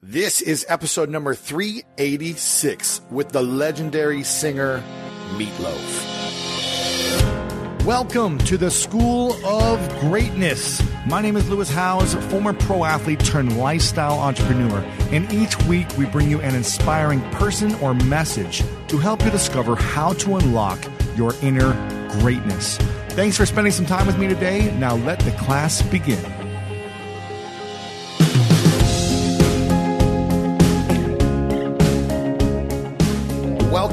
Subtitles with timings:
[0.00, 4.80] This is episode number 386 with the legendary singer
[5.36, 6.04] Meat Loaf.
[7.84, 10.80] Welcome to the School of Greatness.
[11.08, 14.78] My name is Lewis Howes, former pro athlete turned lifestyle entrepreneur,
[15.10, 19.74] and each week we bring you an inspiring person or message to help you discover
[19.74, 20.78] how to unlock
[21.16, 21.72] your inner
[22.20, 22.76] greatness.
[23.16, 24.72] Thanks for spending some time with me today.
[24.78, 26.37] Now let the class begin.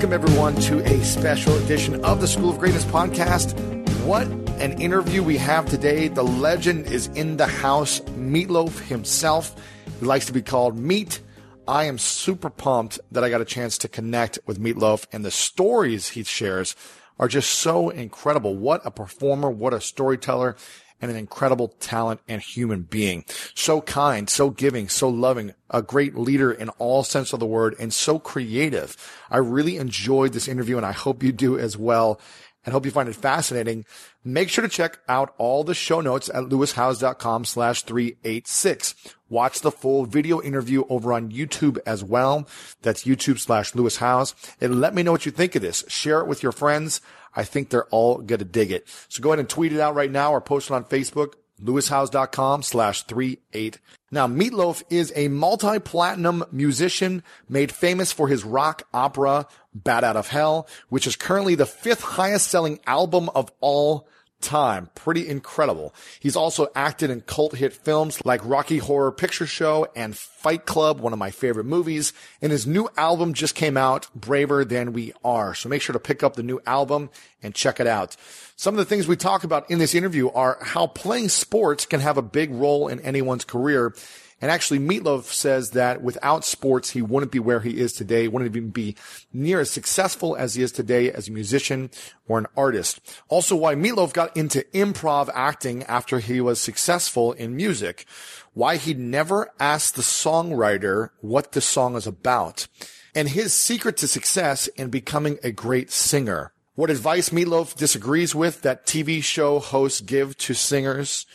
[0.06, 3.58] Welcome, everyone, to a special edition of the School of Greatness podcast.
[4.06, 4.28] What
[4.62, 6.10] an interview we have today.
[6.10, 9.56] The legend is in the house, Meat Loaf himself.
[10.00, 11.22] He likes to be called Meat.
[11.68, 15.26] I am super pumped that I got a chance to connect with Meat Loaf, and
[15.26, 16.76] the stories he shares
[17.18, 18.56] are just so incredible.
[18.56, 20.56] What a performer, what a storyteller,
[21.02, 23.26] and an incredible talent and human being.
[23.54, 27.76] So kind, so giving, so loving, a great leader in all sense of the word,
[27.80, 28.96] and so creative.
[29.30, 32.20] I really enjoyed this interview, and I hope you do as well.
[32.66, 33.86] And hope you find it fascinating.
[34.24, 38.96] Make sure to check out all the show notes at lewishowes.com slash 386.
[39.30, 42.48] Watch the full video interview over on YouTube as well.
[42.82, 44.34] That's YouTube slash Lewis Howes.
[44.60, 45.84] And let me know what you think of this.
[45.88, 47.02] Share it with your friends.
[47.36, 48.88] I think they're all going to dig it.
[49.10, 52.64] So go ahead and tweet it out right now or post it on Facebook, lewishowes.com
[52.64, 53.80] slash 38.
[54.12, 60.16] Now, Meat Loaf is a multi-platinum musician made famous for his rock opera, Bat Out
[60.16, 64.08] of Hell, which is currently the fifth highest selling album of all
[64.46, 64.90] time.
[64.96, 65.94] Pretty incredible.
[66.20, 71.00] He's also acted in cult hit films like Rocky Horror Picture Show and Fight Club,
[71.00, 72.14] one of my favorite movies.
[72.42, 75.54] And his new album just came out, Braver Than We Are.
[75.56, 77.10] So make sure to pick up the new album
[77.42, 78.16] and check it out.
[78.56, 82.00] Some of the things we talk about in this interview are how playing sports can
[82.00, 83.94] have a big role in anyone's career.
[84.42, 88.28] And actually, Meat Loaf says that without sports, he wouldn't be where he is today,
[88.28, 88.96] wouldn't even be
[89.32, 91.90] near as successful as he is today as a musician
[92.28, 93.00] or an artist.
[93.30, 98.06] Also, why Meat Loaf got into improv acting after he was successful in music.
[98.54, 102.68] Why he never asked the songwriter what the song is about.
[103.14, 106.52] And his secret to success in becoming a great singer.
[106.76, 111.26] What advice Meat Loaf disagrees with that TV show hosts give to singers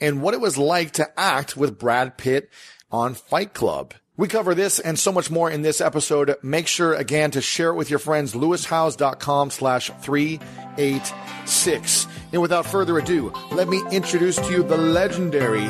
[0.00, 2.50] and what it was like to act with Brad Pitt
[2.90, 3.94] on Fight Club.
[4.16, 6.34] We cover this and so much more in this episode.
[6.42, 12.06] Make sure again to share it with your friends, lewishowes.com slash 386.
[12.32, 15.68] And without further ado, let me introduce to you the legendary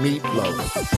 [0.00, 0.97] Meat Loaf.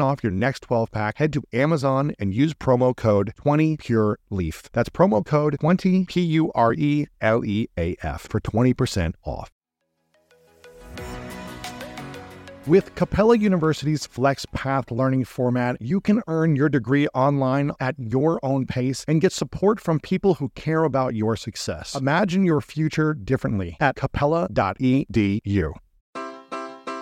[0.00, 4.68] off your next 12 pack, head to Amazon and use promo code 20PureLeaf.
[4.72, 9.50] That's promo code 20 P U R E L E A F for 20% off.
[12.66, 18.38] With Capella University's Flex Path learning format, you can earn your degree online at your
[18.42, 21.94] own pace and get support from people who care about your success.
[21.94, 25.72] Imagine your future differently at capella.edu.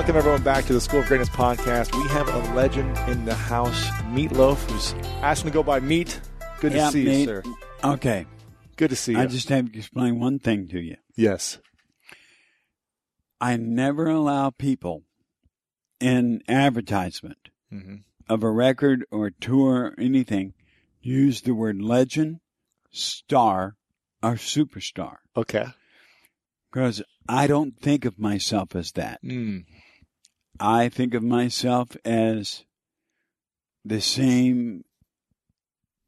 [0.00, 1.94] Welcome everyone back to the School of Greatness podcast.
[1.94, 5.78] We have a legend in the house, Meat Loaf, who's asked me to go by
[5.78, 6.18] Meat.
[6.60, 7.42] Good Yeah, to see you, sir.
[7.84, 8.24] Okay.
[8.76, 9.18] Good to see you.
[9.18, 10.96] I just have to explain one thing to you.
[11.16, 11.58] yes.
[13.42, 15.02] I never allow people
[16.00, 20.54] in advertisement hmm of a record or tour or anything
[21.02, 22.40] use the word legend,
[22.90, 23.76] star,
[24.22, 25.66] or superstar Okay.
[26.72, 29.22] because I don't think of myself as that.
[29.22, 29.66] Mm.
[30.60, 32.64] I think of myself as
[33.84, 34.84] the same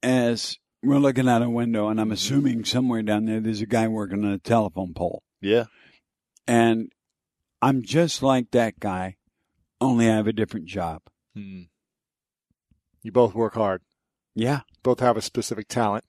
[0.02, 3.88] as we're looking out a window and I'm assuming somewhere down there there's a guy
[3.88, 5.22] working on a telephone pole.
[5.40, 5.64] Yeah.
[6.46, 6.90] And
[7.62, 9.16] I'm just like that guy,
[9.80, 11.02] only I have a different job.
[11.34, 11.62] Hmm.
[13.02, 13.82] You both work hard.
[14.34, 16.04] Yeah, Both have a specific talent,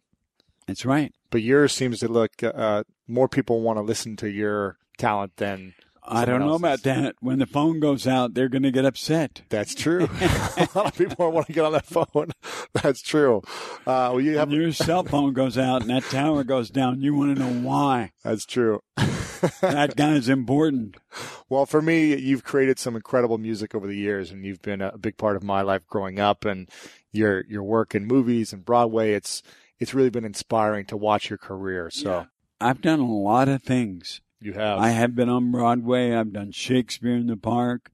[0.65, 1.11] that's right.
[1.29, 2.31] but yours seems to look.
[2.41, 5.73] Uh, more people want to listen to your talent than.
[6.05, 7.15] I don't know about that.
[7.21, 9.43] When the phone goes out, they're going to get upset.
[9.49, 10.09] That's true.
[10.21, 12.31] a lot of people want to get on that phone.
[12.73, 13.41] That's true.
[13.87, 14.49] Uh, well, you have.
[14.49, 17.67] When your cell phone goes out and that tower goes down, you want to know
[17.67, 18.11] why.
[18.23, 18.81] That's true.
[19.59, 20.95] That guy's important.
[21.49, 24.97] Well, for me, you've created some incredible music over the years, and you've been a
[24.97, 26.45] big part of my life growing up.
[26.45, 26.69] And
[27.11, 29.43] your your work in movies and Broadway, it's
[29.79, 31.89] it's really been inspiring to watch your career.
[31.91, 32.27] So
[32.61, 34.21] I've done a lot of things.
[34.45, 34.79] You have.
[34.79, 36.13] I have been on Broadway.
[36.13, 37.91] I've done Shakespeare in the Park.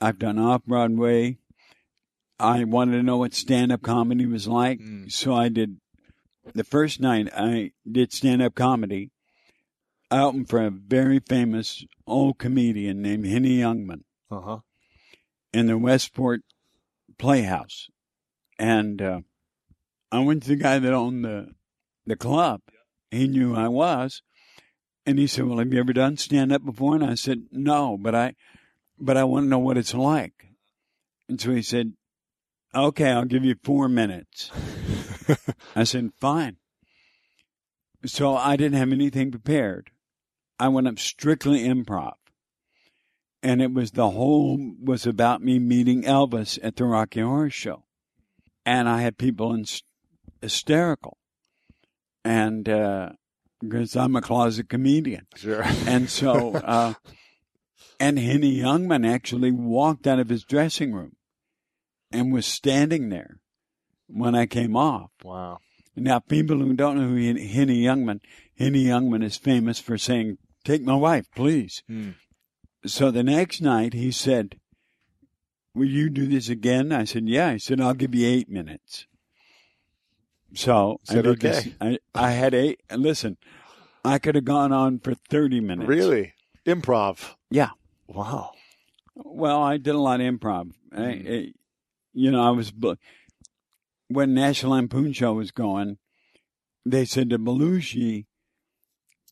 [0.00, 1.38] I've done off Broadway.
[2.38, 4.80] I wanted to know what stand up comedy was like.
[4.80, 5.10] Mm.
[5.10, 5.78] So I did
[6.54, 9.10] the first night I did stand up comedy.
[10.10, 14.58] I opened for a very famous old comedian named Henny Youngman uh huh.
[15.52, 16.42] in the Westport
[17.18, 17.88] Playhouse.
[18.58, 19.20] And uh,
[20.10, 21.48] I went to the guy that owned the
[22.06, 22.60] the club.
[23.10, 24.22] He knew who I was.
[25.08, 26.94] And he said, Well, have you ever done stand up before?
[26.94, 28.34] And I said, No, but I
[28.98, 30.48] but I want to know what it's like.
[31.30, 31.94] And so he said,
[32.74, 34.50] Okay, I'll give you four minutes.
[35.74, 36.58] I said, Fine.
[38.04, 39.92] So I didn't have anything prepared.
[40.58, 42.16] I went up strictly improv.
[43.42, 47.84] And it was the whole was about me meeting Elvis at the Rocky Horror Show.
[48.66, 49.64] And I had people in
[50.42, 51.16] hysterical.
[52.26, 53.12] And uh,
[53.60, 55.26] because I'm a closet comedian.
[55.36, 55.62] Sure.
[55.86, 56.94] And so, uh,
[58.00, 61.16] and Henny Youngman actually walked out of his dressing room
[62.10, 63.40] and was standing there
[64.06, 65.10] when I came off.
[65.22, 65.58] wow.
[65.94, 68.20] Now, people who don't know who Henny Youngman,
[68.56, 72.10] Henny Youngman is famous for saying, "Take my wife, please." Hmm.
[72.86, 74.60] So the next night, he said,
[75.74, 79.08] "Will you do this again?" I said, "Yeah." He said, "I'll give you eight minutes."
[80.54, 81.74] So I did this- okay.
[81.80, 82.80] I, I had eight.
[82.90, 83.36] and Listen,
[84.04, 85.88] I could have gone on for thirty minutes.
[85.88, 86.32] Really?
[86.66, 87.34] Improv.
[87.50, 87.70] Yeah.
[88.06, 88.52] Wow.
[89.14, 90.70] Well, I did a lot of improv.
[90.92, 91.48] I, Mm.
[91.48, 91.52] I-
[92.14, 92.72] you know, I was
[94.08, 95.98] when National Lampoon Show was going.
[96.84, 98.26] They said to Belushi,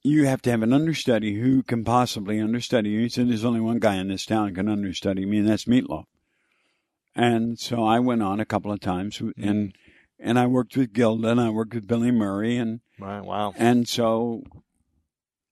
[0.04, 3.60] "You have to have an understudy who can possibly understudy you." He said, "There's only
[3.60, 6.06] one guy in this town who can understudy me, and that's Meat Loaf."
[7.14, 9.72] And so I went on a couple of times, and
[10.18, 13.20] and I worked with Gilda, and I worked with Billy Murray, and Right.
[13.20, 13.52] Wow.
[13.56, 14.42] and so,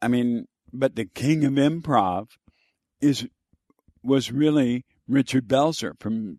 [0.00, 2.28] I mean, but the king of improv
[3.00, 3.26] is
[4.02, 6.38] was really Richard Belzer from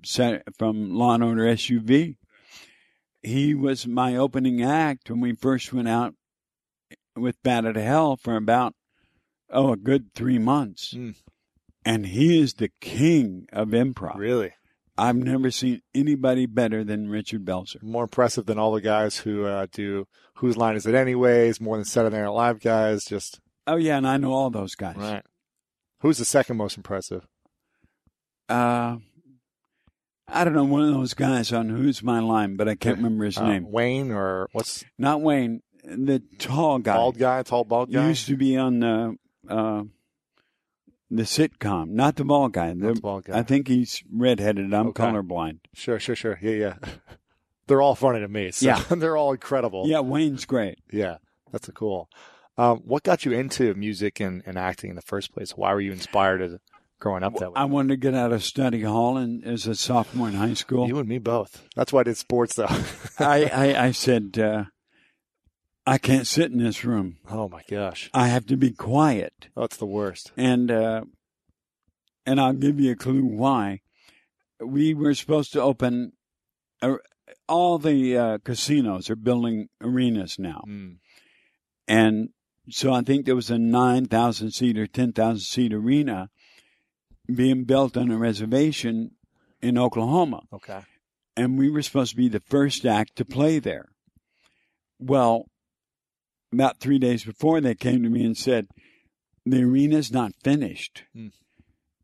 [0.57, 2.15] from Law and Order SVU.
[3.23, 6.13] He was my opening act when we first went out
[7.15, 8.75] with Out of Hell for about
[9.49, 11.15] oh a good three months, Mm.
[11.85, 14.17] and he is the king of improv.
[14.17, 14.53] Really?
[14.97, 17.83] I've never seen anybody better than Richard Belzer.
[17.83, 20.05] More impressive than all the guys who uh, do
[20.35, 21.59] Whose Line Is It Anyways?
[21.59, 23.03] More than Saturday Night Live guys.
[23.03, 24.95] Just Oh yeah, and I know all those guys.
[24.95, 25.23] right.
[26.01, 27.25] Who's the second most impressive?
[28.49, 28.97] uh,
[30.27, 33.25] I don't know, one of those guys on Who's My Line, but I can't remember
[33.25, 33.71] his Uh, name.
[33.71, 36.95] Wayne or what's Not Wayne, the tall guy.
[36.95, 37.43] bald guy?
[37.43, 38.07] Tall bald guy.
[38.07, 39.15] Used to be on the
[39.49, 39.83] uh,
[41.11, 42.73] the sitcom, not the bald guy.
[42.73, 43.39] The, the bald guy.
[43.39, 44.73] I think he's redheaded.
[44.73, 45.03] I'm Okay.
[45.03, 45.59] colorblind.
[45.73, 46.39] Sure, sure, sure.
[46.41, 46.75] Yeah, yeah.
[47.67, 48.51] They're all funny to me.
[48.51, 48.83] So Yeah.
[48.95, 49.85] they're all incredible.
[49.87, 50.77] Yeah, Wayne's great.
[50.91, 51.17] Yeah.
[51.51, 52.09] That's a cool.
[52.57, 55.51] Um, what got you into music and, and acting in the first place?
[55.57, 56.57] Why were you inspired as
[56.99, 57.59] growing up that way?
[57.59, 60.87] I wanted to get out of study hall and as a sophomore in high school.
[60.87, 61.67] You and me both.
[61.75, 62.67] That's why I did sports though.
[63.19, 64.65] I, I, I said, uh,
[65.87, 67.17] I can't sit in this room.
[67.29, 68.09] oh my gosh.
[68.13, 69.49] I have to be quiet.
[69.55, 70.31] That's the worst.
[70.37, 71.01] and uh,
[72.25, 73.81] and I'll give you a clue why.
[74.59, 76.13] We were supposed to open.
[76.81, 76.95] Uh,
[77.47, 80.97] all the uh, casinos are building arenas now, Mm.
[81.87, 82.29] and
[82.69, 86.29] so I think there was a nine thousand seat or ten thousand seat arena
[87.33, 89.11] being built on a reservation
[89.61, 90.81] in Oklahoma, Okay.
[91.35, 93.89] and we were supposed to be the first act to play there.
[94.99, 95.45] Well,
[96.55, 98.67] about three days before, they came to me and said,
[99.45, 101.03] The arena's not finished.
[101.13, 101.27] Hmm.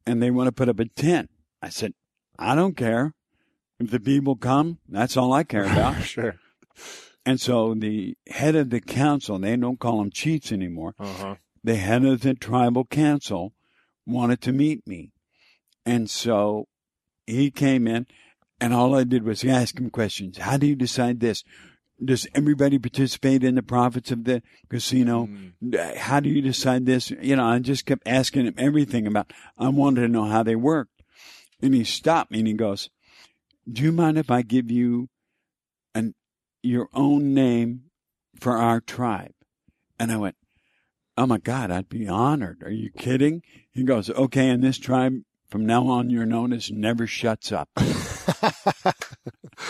[0.06, 1.30] And they want to put up a tent.
[1.62, 1.94] I said,
[2.40, 3.14] I don't care.
[3.80, 6.04] If the people come, that's all I care about.
[6.04, 6.36] sure.
[7.26, 11.36] and so the head of the council, they don't call them chiefs anymore, Uh huh.
[11.64, 13.54] the head of the tribal council
[14.06, 15.12] wanted to meet me.
[15.86, 16.68] And so
[17.26, 18.06] he came in,
[18.60, 20.38] and all I did was ask him questions.
[20.38, 21.44] How do you decide this?
[22.04, 25.28] Does everybody participate in the profits of the casino?
[25.62, 25.98] Mm.
[25.98, 27.12] How do you decide this?
[27.12, 30.56] You know, I just kept asking him everything about, I wanted to know how they
[30.56, 31.04] worked.
[31.62, 32.90] And he stopped me and he goes,
[33.72, 35.10] do you mind if I give you
[35.94, 36.16] an,
[36.64, 37.84] your own name
[38.40, 39.34] for our tribe?
[40.00, 40.36] And I went,
[41.18, 42.64] Oh my God, I'd be honored.
[42.64, 43.44] Are you kidding?
[43.70, 47.70] He goes, Okay, in this tribe, from now on, you're known as Never Shuts Up.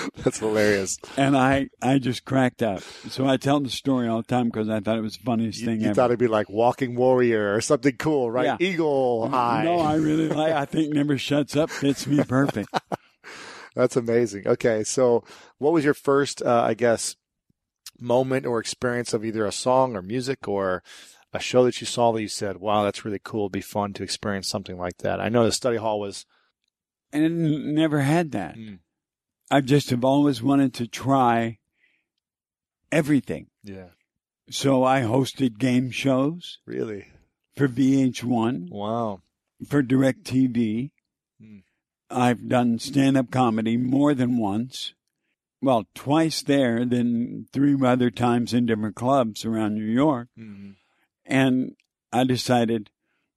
[0.23, 0.97] That's hilarious.
[1.17, 2.81] And I, I just cracked up.
[3.09, 5.59] So I tell the story all the time because I thought it was the funniest
[5.59, 5.95] You, thing you ever.
[5.95, 8.45] thought it'd be like Walking Warrior or something cool, right?
[8.45, 8.57] Yeah.
[8.59, 9.63] Eagle Eye.
[9.65, 10.53] No, I really like.
[10.53, 12.69] I think Never Shuts Up fits me perfect.
[13.75, 14.47] That's amazing.
[14.47, 15.23] Okay, so
[15.57, 17.15] what was your first, uh, I guess,
[17.99, 20.83] moment or experience of either a song or music or
[21.33, 23.45] a show that you saw that you said, "Wow, that's really cool.
[23.45, 26.25] It'd be fun to experience something like that." I know the study hall was.
[27.13, 28.55] and never had that.
[28.57, 28.79] Mm.
[29.51, 31.59] I just have always wanted to try
[32.91, 33.47] everything.
[33.63, 33.89] Yeah,
[34.49, 37.07] So I hosted game shows really.
[37.55, 39.21] for VH1, Wow.
[39.67, 40.91] for DirecTV.
[41.39, 41.57] Hmm.
[42.09, 44.93] I've done stand up comedy more than once.
[45.61, 50.27] Well, twice there, then three other times in different clubs around New York.
[50.37, 50.71] Mm-hmm.
[51.25, 51.75] And
[52.11, 52.89] I decided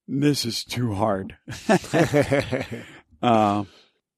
[0.08, 1.36] this is too hard.
[3.22, 3.64] uh,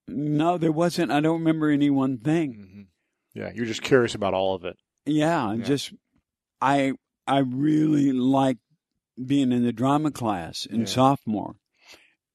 [0.09, 1.11] no, there wasn't.
[1.13, 2.55] I don't remember any one thing.
[2.55, 2.83] Mm-hmm.
[3.41, 4.77] yeah, you're just curious about all of it.
[5.05, 5.65] Yeah, Yeah.
[5.65, 5.93] just
[6.61, 6.93] I
[7.27, 8.61] I really liked
[9.25, 10.87] being in the drama class in Yeah.
[10.87, 11.57] sophomore,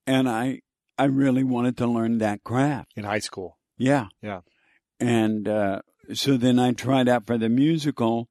[0.08, 0.62] and I
[0.98, 2.92] I really wanted to learn that craft.
[2.96, 3.58] in high school.
[3.78, 4.42] Yeah, Yeah.
[5.00, 5.82] and uh,
[6.13, 8.28] so then I tried out for the musical.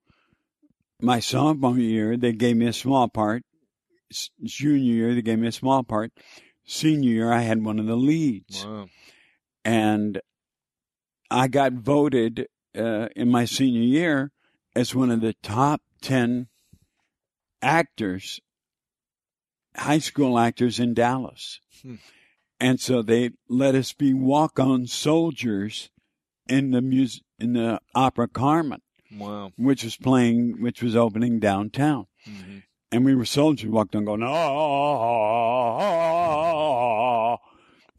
[1.02, 3.42] My sophomore year, they gave me a small part.
[4.12, 6.12] S- Junior year, they gave me a small part.
[6.66, 8.88] Senior year, I had one of the leads Wow.
[9.64, 10.21] And
[11.31, 14.33] I got voted uh, in my senior year
[14.75, 16.47] as one of the top 10
[17.62, 18.40] actors,
[19.76, 21.61] high school actors in Dallas.
[21.83, 21.97] Hmm.
[22.59, 25.90] And so they let us be walk-on soldiers
[26.49, 28.81] in the mus- in the opera Carmen,
[29.17, 29.52] Wow.
[29.57, 32.07] which was playing, which was opening downtown.
[32.29, 32.59] Mm-hmm.
[32.93, 34.26] And we were soldiers walked on going, oh,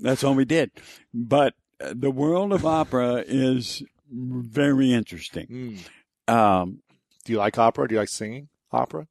[0.01, 0.71] that's all we did.
[1.13, 3.81] But uh, the world of opera is
[4.11, 5.79] very interesting.
[6.27, 6.33] Mm.
[6.33, 6.81] Um,
[7.23, 7.87] Do you like opera?
[7.87, 9.07] Do you like singing opera?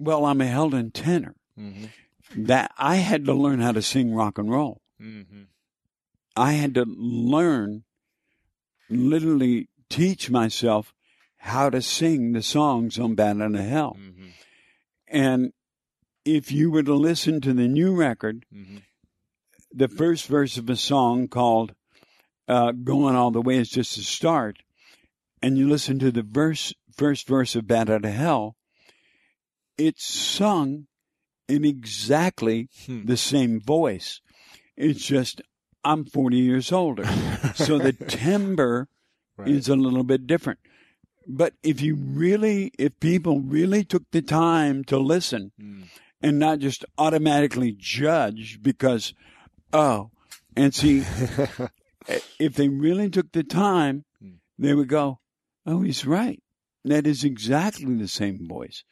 [0.00, 1.34] well, I'm a Helden tenor.
[1.58, 2.44] Mm-hmm.
[2.46, 4.80] That I had to learn how to sing rock and roll.
[5.00, 5.42] Mm-hmm.
[6.36, 7.84] I had to learn,
[8.90, 10.92] literally teach myself
[11.38, 13.96] how to sing the songs on Bat Out of Hell.
[14.00, 14.26] Mm-hmm.
[15.06, 15.52] And
[16.24, 18.78] if you were to listen to the new record, Mm-hmm.
[19.76, 21.74] The first verse of a song called
[22.46, 24.58] uh, "Going All the Way" is just a start,
[25.42, 28.56] and you listen to the verse, first verse of "Bat Out of Hell,"
[29.76, 30.86] it's sung
[31.48, 33.04] in exactly Hmm.
[33.06, 34.20] the same voice.
[34.76, 35.42] It's just
[35.82, 37.04] I'm 40 years older,
[37.54, 38.88] so the timbre
[39.36, 39.48] Right.
[39.48, 40.60] is a little bit different.
[41.26, 45.84] But if you really, if people really took the time to listen Mm.
[46.22, 49.12] and not just automatically judge because,
[49.74, 50.10] oh,
[50.56, 51.04] and see,
[52.38, 54.34] if they really took the time, Hmm.
[54.58, 55.18] they would go,
[55.66, 56.40] oh, he's right.
[56.84, 58.84] That is exactly the same voice.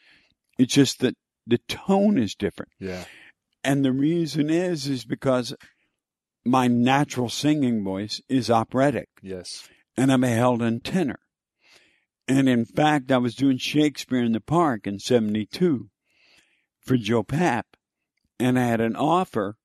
[0.59, 1.15] It's just that
[1.47, 2.73] the tone is different.
[2.79, 3.05] yeah.
[3.65, 5.55] And the reason is, is because
[6.45, 9.69] my natural singing voice is operatic Yes.
[9.97, 11.21] and I'm a Helden tenor.
[12.27, 15.89] And in fact, I was doing Shakespeare in the Park in 72
[16.81, 17.65] for Joe Papp,
[18.41, 19.57] and I had an offer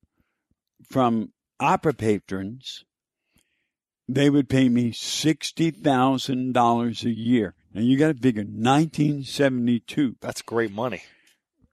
[0.82, 2.84] from opera patrons.
[4.08, 7.54] They would pay me $60,000 a year.
[7.74, 11.02] Now you got to figure 1972, That's great money.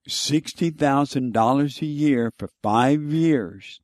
[0.07, 3.79] $60,000 a year for five years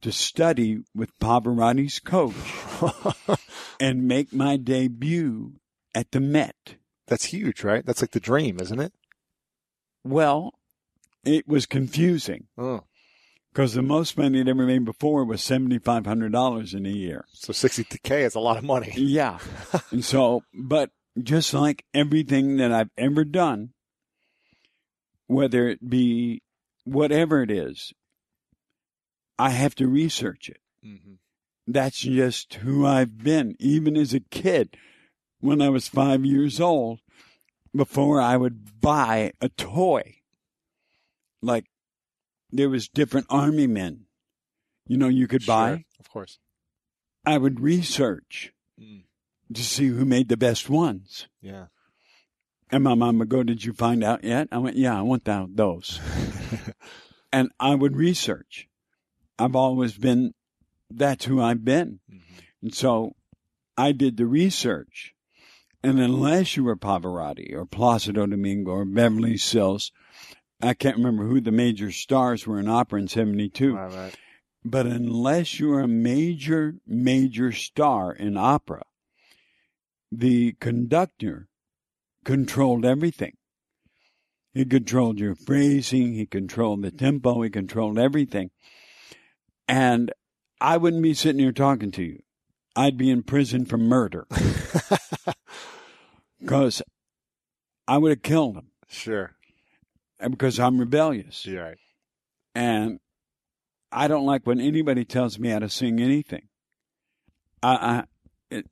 [0.00, 3.38] to study with Pavarotti's coach
[3.80, 5.52] and make my debut
[5.94, 6.76] at the Met.
[7.06, 7.84] That's huge, right?
[7.84, 8.94] That's like the dream, isn't it?
[10.04, 10.54] Well,
[11.24, 12.84] it was confusing Oh,
[13.52, 17.26] because the most money I'd ever made before was $7,500 in a year.
[17.32, 18.92] so 60k is a lot of money.
[18.96, 19.38] Yeah.
[19.90, 20.90] and so, but
[21.22, 23.70] just like everything that I've ever done,
[25.26, 26.42] whether it be
[26.84, 27.92] whatever it is,
[29.38, 30.60] I have to research it.
[30.86, 31.14] Mm-hmm.
[31.66, 33.54] That's just who I've been.
[33.58, 34.76] Even as a kid,
[35.40, 37.00] when I was five years old,
[37.74, 40.16] before I would buy a toy,
[41.40, 41.66] like
[42.52, 44.06] there was different army men,
[44.86, 45.84] you know, you could buy.
[45.98, 46.38] Of course.
[47.24, 49.04] I would research Mm.
[49.52, 51.28] to see who made the best ones.
[51.40, 51.66] Yeah.
[52.70, 54.48] And my mom would go, Did you find out yet?
[54.50, 56.00] I went, Yeah, I want that, those.
[57.32, 58.68] and I would research.
[59.38, 60.32] I've always been,
[60.90, 62.00] that's who I've been.
[62.62, 63.14] And so
[63.76, 65.14] I did the research.
[65.82, 69.92] And unless you were Pavarotti or Placido Domingo or Beverly Sills,
[70.62, 73.74] I can't remember who the major stars were in opera in 72.
[73.74, 74.14] Right, right.
[74.64, 78.84] But unless you're a major, major star in opera,
[80.12, 81.48] the conductor
[82.24, 83.36] controlled everything.
[84.54, 88.50] He controlled your phrasing, he controlled the tempo, he controlled everything.
[89.66, 90.12] And
[90.60, 92.20] I wouldn't be sitting here talking to you.
[92.76, 94.26] I'd be in prison for murder
[96.40, 96.82] because
[97.88, 99.32] I would have killed him Sure.
[100.30, 101.44] Because I'm rebellious.
[101.46, 101.78] You're right.
[102.54, 103.00] and
[103.90, 106.48] I don't like when anybody tells me how to sing anything.
[107.62, 108.04] I, I
[108.50, 108.66] it,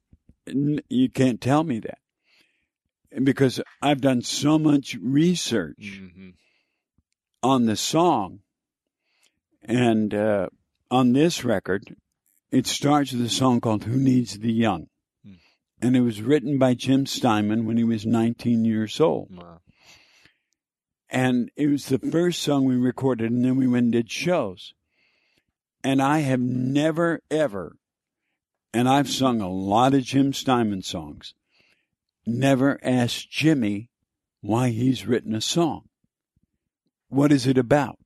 [0.89, 1.99] you can't tell me that
[3.23, 6.31] because I've done so much research Mm-hmm.
[7.43, 8.41] on the song,
[9.63, 10.49] and uh,
[10.91, 11.97] on this record,
[12.51, 14.89] it starts with a song called "Who Needs the Young,"
[15.25, 15.35] Hmm.
[15.83, 19.29] and it was written by Jim Steinman when he was 19 years old.
[19.37, 19.61] Wow.
[21.11, 24.75] And it was the first song we recorded and then we went and did shows.
[25.83, 27.77] And i have never ever
[28.75, 31.33] and i've sung a lot of jim steinman songs
[32.27, 33.89] never asked jimmy
[34.43, 35.89] why he's written a song.
[37.09, 37.99] What is it about?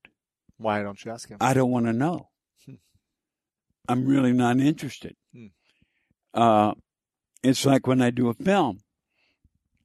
[0.57, 1.39] Why don't you ask him?
[1.41, 2.29] i don't want to know.
[3.89, 5.17] I'm really not interested.
[5.33, 5.47] Hmm.
[6.33, 6.75] uh,
[7.43, 8.84] it's like when i do a film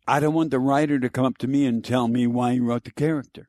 [0.10, 2.60] I don't want the writer to come up to me and tell me why he
[2.60, 3.48] wrote the character.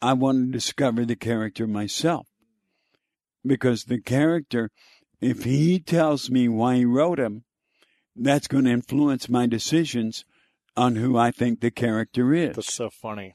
[0.00, 2.28] I want to discover the character myself.
[3.44, 4.70] Because the character,
[5.20, 7.42] if he tells me why he wrote him,
[8.14, 10.24] that's going to influence my decisions
[10.76, 12.54] on who I think the character is.
[12.54, 13.34] That's so funny.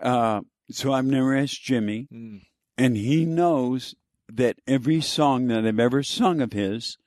[0.00, 2.40] Uh, so I've never asked Jimmy, Mm.
[2.76, 3.94] and he knows
[4.28, 6.98] that every song that I've ever sung of his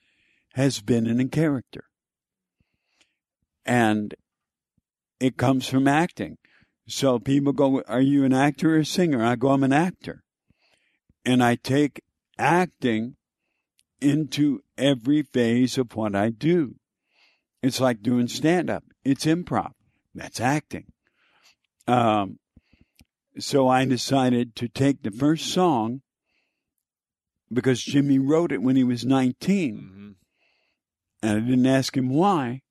[0.53, 1.83] has been in a character.
[3.65, 4.13] And
[5.19, 6.38] it comes from acting.
[6.88, 9.23] So people go, Are you an actor or a singer?
[9.23, 10.23] I go, I'm an actor.
[11.23, 12.01] And I take
[12.38, 13.15] acting
[13.99, 16.75] into every phase of what I do.
[17.63, 19.71] It's like doing stand up, it's improv.
[20.13, 20.86] That's acting.
[21.88, 22.38] Um,
[23.38, 26.01] so I decided to take the first song
[27.51, 30.12] because Jimmy wrote it when he was 19 Mm-hmm.
[31.21, 32.62] and I didn't ask him why.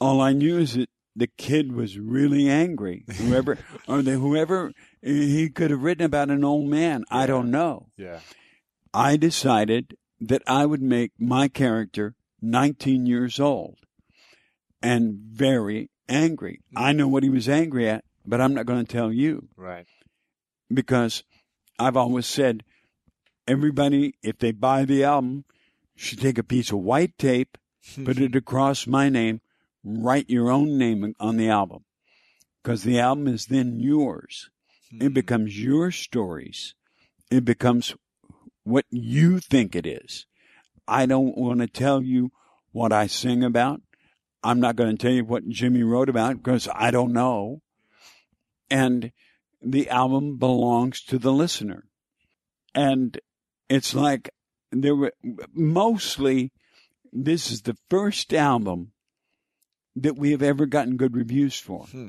[0.00, 3.04] All I knew is that the kid was really angry.
[3.16, 7.04] Whoever or the whoever he could have written about an old man.
[7.10, 7.88] I don't know.
[7.96, 8.20] Yeah.
[8.92, 13.78] I decided that I would make my character 19 years old
[14.82, 16.60] and very angry.
[16.76, 16.82] Mm.
[16.82, 19.86] I know what he was angry at, but I'm not going to tell you Right.
[20.72, 21.22] because
[21.78, 22.62] I've always said
[23.48, 25.44] everybody, if they buy the album,
[25.94, 27.56] should take a piece of white tape,
[28.04, 29.40] put it across my name,
[29.86, 31.84] write your own name on the album.
[32.62, 34.50] Because the album is then yours.
[34.90, 35.14] It hmm.
[35.14, 36.74] becomes your stories.
[37.30, 37.94] It becomes
[38.64, 40.26] what you think it is.
[40.88, 42.30] I don't want to tell you
[42.72, 43.80] what I sing about.
[44.42, 47.62] I'm not going to tell you what Jimmy wrote about because I don't know.
[48.70, 49.12] And
[49.60, 51.84] the album belongs to the listener.
[52.74, 53.18] And
[53.68, 54.30] it's like
[54.70, 55.12] there were
[55.52, 56.52] mostly
[57.12, 58.92] this is the first album
[59.96, 61.86] that we have ever gotten good reviews for.
[61.86, 62.08] Hmm.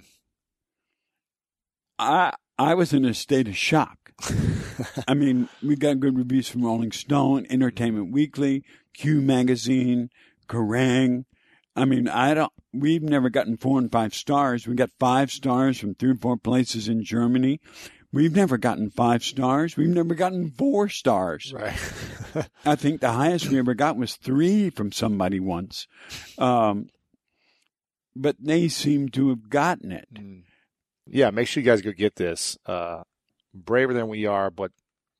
[1.97, 4.13] I I was in a state of shock.
[5.07, 10.09] I mean, we got good reviews from Rolling Stone, Entertainment Weekly, Q Magazine,
[10.47, 11.25] Kerrang.
[11.75, 12.51] I mean, I don't.
[12.73, 14.67] We've never gotten four and five stars.
[14.67, 17.59] We got five stars from three or four places in Germany.
[18.11, 19.77] We've never gotten five stars.
[19.77, 21.53] We've never gotten four stars.
[21.53, 21.77] Right.
[22.65, 25.87] I think the highest we ever got was three from somebody once.
[26.37, 26.87] Um,
[28.21, 30.07] but they seem to have gotten it.
[30.13, 30.43] Mm.
[31.05, 31.29] yeah.
[31.29, 32.57] Make sure you guys go get this.
[32.65, 33.03] Uh,
[33.53, 34.71] braver than we are, but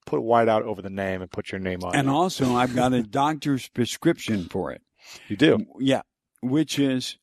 [0.05, 1.99] put white out over the name and put your name on it.
[1.99, 2.12] And it.
[2.12, 4.81] also, I've got a doctor's prescription for it.
[5.27, 5.65] you do.
[5.79, 6.01] Yeah,
[6.41, 7.17] which is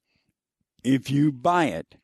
[0.83, 1.97] if you buy it,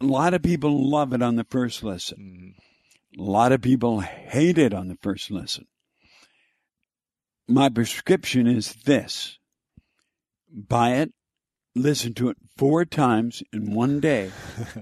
[0.00, 2.54] a lot of people love it on the first listen.
[2.56, 2.62] Mm.
[3.18, 5.66] A lot of people hate it on the first listen.
[7.48, 9.38] My prescription is this
[10.50, 11.12] buy it,
[11.74, 14.30] listen to it four times in one day.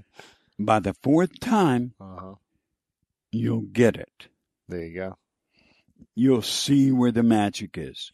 [0.59, 2.35] By the fourth time, Uh-huh.
[3.31, 4.27] you'll get it.
[4.67, 5.17] There you go.
[6.15, 8.11] You'll see where the magic is.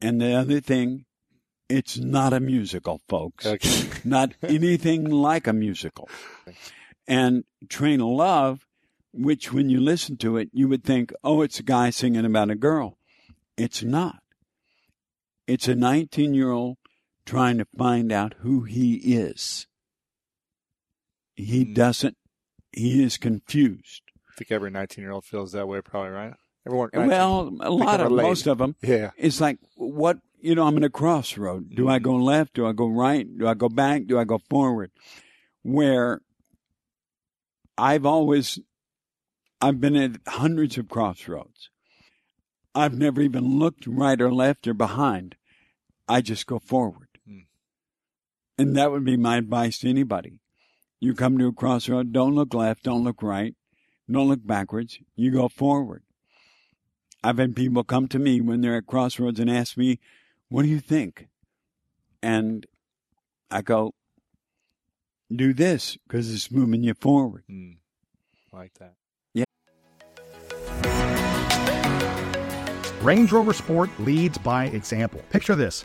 [0.00, 1.06] And the other thing,
[1.68, 3.46] it's not a musical, folks.
[3.46, 3.88] Okay.
[4.04, 6.08] not anything like a musical.
[7.08, 8.66] And Train of Love,
[9.12, 12.50] which when you listen to it, you would think, oh, it's a guy singing about
[12.50, 12.98] a girl.
[13.56, 14.20] It's not.
[15.46, 16.76] It's a 19 year old
[17.26, 19.66] trying to find out who he is.
[21.34, 21.72] He Hmm.
[21.74, 22.16] doesn't,
[22.72, 24.02] he is confused.
[24.30, 26.34] I think every 19 year old feels that way, probably, right?
[26.66, 26.90] Everyone.
[26.94, 29.10] Well, a lot of, most of them, yeah.
[29.16, 31.74] it's like, what, you know, I'm in a crossroad.
[31.74, 32.54] Do I go left?
[32.54, 33.26] Do I go right?
[33.38, 34.06] Do I go back?
[34.06, 34.90] Do I go forward?
[35.62, 36.20] Where
[37.76, 38.58] I've always,
[39.60, 41.70] I've been at hundreds of crossroads.
[42.74, 45.36] I've never even looked right or left or behind.
[46.08, 47.03] I just go forward.
[48.56, 50.40] And that would be my advice to anybody.
[51.00, 53.54] You come to a crossroad, don't look left, don't look right,
[54.10, 54.98] don't look backwards.
[55.16, 56.02] You go forward.
[57.22, 59.98] I've had people come to me when they're at crossroads and ask me,
[60.48, 61.28] What do you think?
[62.22, 62.66] And
[63.50, 63.94] I go,
[65.34, 67.44] Do this because it's moving you forward.
[67.48, 67.76] I
[68.56, 68.94] like that.
[73.04, 75.20] Range Rover Sport leads by example.
[75.28, 75.84] Picture this.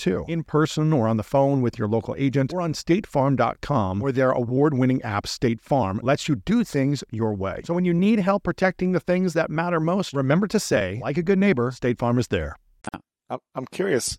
[0.00, 0.24] too.
[0.28, 4.30] In person or on the phone with your local agent or on statefarm.com, where their
[4.32, 7.60] award winning app, State Farm, lets you do things your way.
[7.64, 11.18] So when you need help protecting the things that matter most, remember to say, like
[11.18, 12.56] a good neighbor, State Farm is there.
[12.92, 14.18] Uh, I'm- I'm curious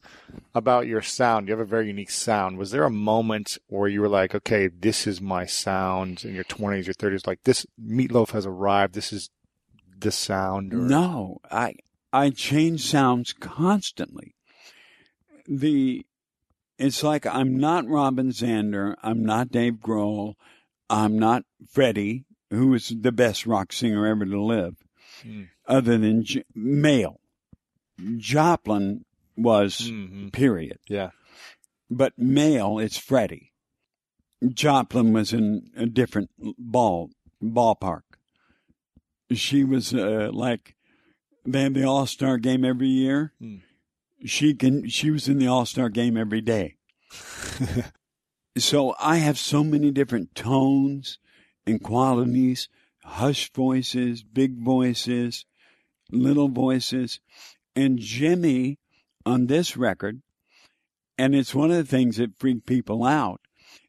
[0.56, 1.48] about your sound.
[1.48, 2.58] You have a very unique sound.
[2.58, 6.46] Was there a moment where you were like, okay, this is my sound in your
[6.46, 7.28] 20s, your 30s?
[7.28, 8.94] Like, this Meat Loaf has arrived.
[8.94, 9.30] This is
[10.00, 10.74] the sound?
[10.74, 10.78] Or...
[10.78, 11.74] No, I
[12.14, 14.36] I change sounds constantly.
[15.48, 16.06] The
[16.78, 20.34] it's like I'm not Robin Zander, I'm not Dave Grohl,
[20.90, 24.78] I'm not Freddie, who is the best rock singer ever to live,
[25.24, 25.44] Hmm.
[25.68, 27.20] other than J- male.
[28.18, 29.06] Joplin
[29.38, 30.32] was Mhm.
[30.34, 31.12] period, Yeah.
[31.90, 33.52] but male it's Freddie.
[34.54, 38.02] Joplin was in a different ball ballpark.
[39.32, 40.76] She was uh, like
[41.46, 43.34] they have the All Star game every year.
[43.40, 43.58] Hmm.
[44.26, 44.88] She can.
[44.88, 46.76] She was in the All Star game every day.
[48.58, 51.20] so I have so many different tones
[51.66, 52.70] and qualities:
[53.04, 55.46] hush voices, big voices,
[56.12, 57.20] little voices,
[57.76, 58.80] and Jimmy
[59.26, 60.22] on this record.
[61.18, 63.42] And it's one of the things that freaked people out.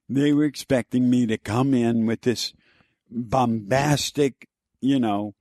[0.09, 2.53] They were expecting me to come in with this
[3.11, 4.49] bombastic,
[4.81, 5.35] you know,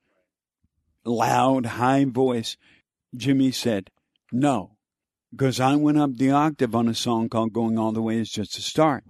[1.04, 2.56] loud, high voice.
[3.16, 3.90] Jimmy said,
[4.32, 4.78] no,
[5.32, 8.30] because I went up the octave on a song called Going All the Way is
[8.30, 9.04] Just a Start.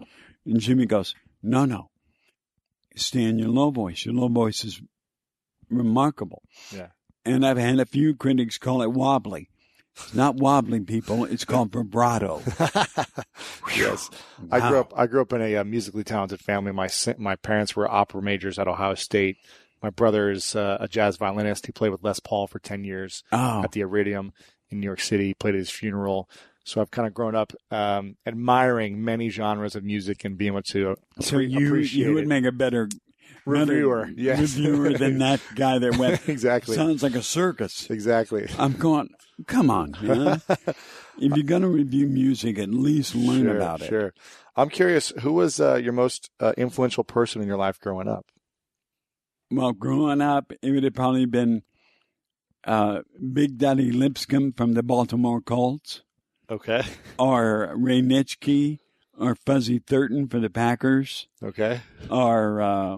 [0.46, 1.90] And Jimmy goes, no, no,
[2.96, 4.06] stay in your low voice.
[4.06, 4.82] Your low voice is
[5.70, 6.44] remarkable.
[6.74, 6.88] Yeah.
[7.26, 9.50] And I've had a few critics call it wobbly.
[9.96, 11.26] It's not wobbly, people.
[11.26, 12.42] It's called vibrato.
[13.76, 14.10] yes,
[14.50, 14.94] I grew up.
[14.96, 16.72] I grew up in a uh, musically talented family.
[16.72, 19.38] My my parents were opera majors at Ohio State.
[19.84, 21.66] My brother is uh, a jazz violinist.
[21.66, 24.32] He played with Les Paul for ten years Oh, at the Iridium
[24.72, 25.34] in New York City.
[25.34, 26.30] Played at his funeral.
[26.64, 30.62] So I've kind of grown up um, admiring many genres of music and being able
[30.64, 32.28] to so you appreciate you would it.
[32.28, 32.88] make a better
[33.46, 34.40] Reviewer, better yes.
[34.40, 36.30] reviewer than that guy that went.
[36.30, 37.90] exactly, Sounds like a circus.
[37.90, 38.48] exactly.
[38.60, 39.10] I'm going.
[39.48, 40.42] Come on, man.
[40.48, 43.90] if you're gonna review music, at least learn sure, about it.
[43.90, 44.14] Sure.
[44.56, 45.12] I'm curious.
[45.22, 48.28] Who was uh, your most uh, influential person in your life growing up?
[49.50, 51.64] Well, growing up, it would have probably been
[52.64, 53.02] uh,
[53.34, 56.02] Big Daddy Lipscomb from the Baltimore Colts,
[56.50, 56.84] Okay.
[57.18, 58.80] or Ray Nitschke,
[59.18, 61.82] or Fuzzy Thurston for the Packers, Okay.
[62.10, 62.62] or.
[62.62, 62.98] Uh,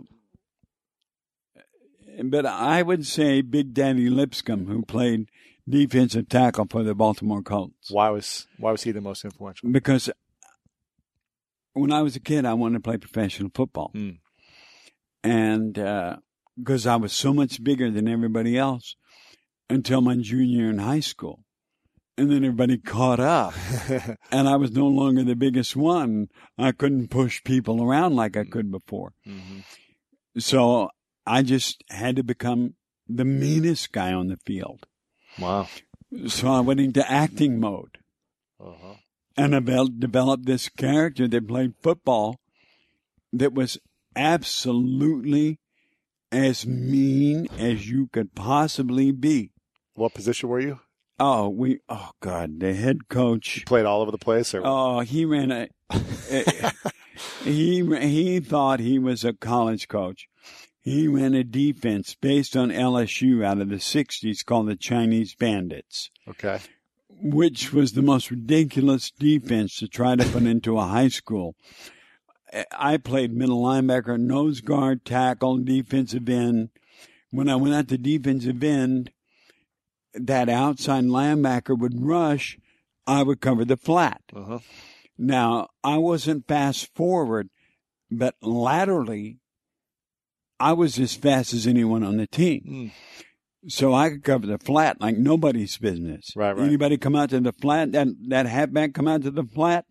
[2.23, 5.29] but I would say Big Daddy Lipscomb, who played
[5.67, 7.89] defensive tackle for the Baltimore Colts.
[7.89, 9.69] Why was why was he the most influential?
[9.71, 10.09] because
[11.73, 14.11] when I was a kid, I wanted to play professional football, Hmm.
[15.23, 15.73] and
[16.55, 18.95] because I was so much bigger than everybody else
[19.69, 21.39] until my junior in high school,
[22.17, 23.53] and then everybody caught up,
[24.31, 26.27] and I was no longer the biggest one.
[26.57, 29.13] I couldn't push people around like I could before,
[30.37, 30.89] so
[31.25, 32.75] I just had to become
[33.07, 34.85] the meanest guy on the field.
[35.39, 35.67] Wow.
[36.27, 37.97] So I went into acting mode.
[38.59, 38.93] Uh-huh.
[39.35, 42.39] and developed, developed this character that played football
[43.33, 43.77] that was
[44.15, 45.59] absolutely
[46.33, 49.51] as mean as you could possibly be.
[49.93, 50.79] What position were you?
[51.19, 53.63] Oh, we, oh God, the head coach.
[53.65, 55.67] Played all over the place, or Oh, he ran a,
[57.43, 60.27] he, he thought he was a college coach.
[60.81, 66.09] He ran a defense based on LSU out of the 60s called the Chinese Bandits.
[66.27, 66.59] okay.
[67.09, 71.55] which was the most ridiculous defense to try to put into a high school.
[72.77, 76.69] I played middle linebacker, nose guard, tackle, defensive end.
[77.31, 79.11] When I went out to defensive end,
[80.13, 82.59] that outside linebacker would rush,
[83.07, 84.21] I would cover the flat.
[84.35, 84.59] Uh-huh.
[85.17, 87.49] Now, I wasn't fast forward,
[88.11, 89.39] but laterally,
[90.59, 92.91] I was as fast as anyone on the team.
[93.67, 96.33] So I could cover the flat like nobody's business.
[96.35, 96.65] Right, right.
[96.65, 99.85] Anybody come out to the flat, that, that halfback come out to the flat,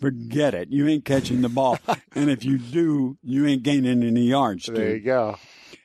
[0.00, 0.68] forget it.
[0.70, 1.78] You ain't catching the ball.
[2.14, 5.36] and if you do, you ain't gaining any yards, There you go.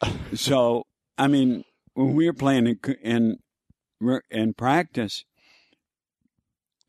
[0.34, 0.86] So,
[1.18, 3.38] I mean, when we were playing in, in,
[4.32, 5.26] in practice,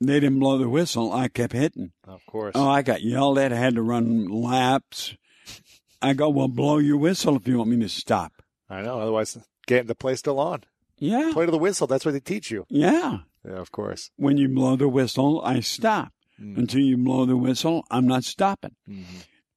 [0.00, 1.12] they didn't blow the whistle.
[1.12, 1.92] I kept hitting.
[2.06, 2.52] Of course.
[2.54, 3.52] Oh, I got yelled at.
[3.52, 5.16] I had to run laps.
[6.00, 8.32] I go, well, blow your whistle if you want me to stop.
[8.68, 9.00] I know.
[9.00, 10.62] Otherwise, get the play still on.
[10.98, 11.30] Yeah.
[11.32, 11.86] Play to the whistle.
[11.86, 12.64] That's what they teach you.
[12.68, 13.18] Yeah.
[13.44, 14.10] Yeah, of course.
[14.16, 16.12] When you blow the whistle, I stop.
[16.40, 16.56] Mm.
[16.58, 18.74] Until you blow the whistle, I'm not stopping.
[18.88, 19.04] Mhm.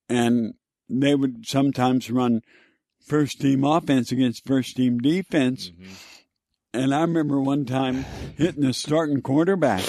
[0.09, 0.53] And
[0.89, 2.41] they would sometimes run
[3.05, 5.69] first team offense against first team defense.
[5.69, 5.93] Mm-hmm.
[6.73, 8.05] And I remember one time
[8.37, 9.83] hitting the starting quarterback.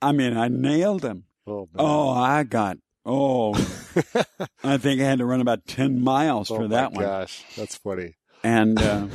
[0.00, 1.24] I mean, I nailed him.
[1.46, 1.68] Oh.
[1.76, 3.52] Oh, I got, oh,
[4.64, 7.04] I think I had to run about 10 miles Oh, for that one.
[7.04, 8.14] Gosh, that's funny.
[8.44, 9.06] And, uh,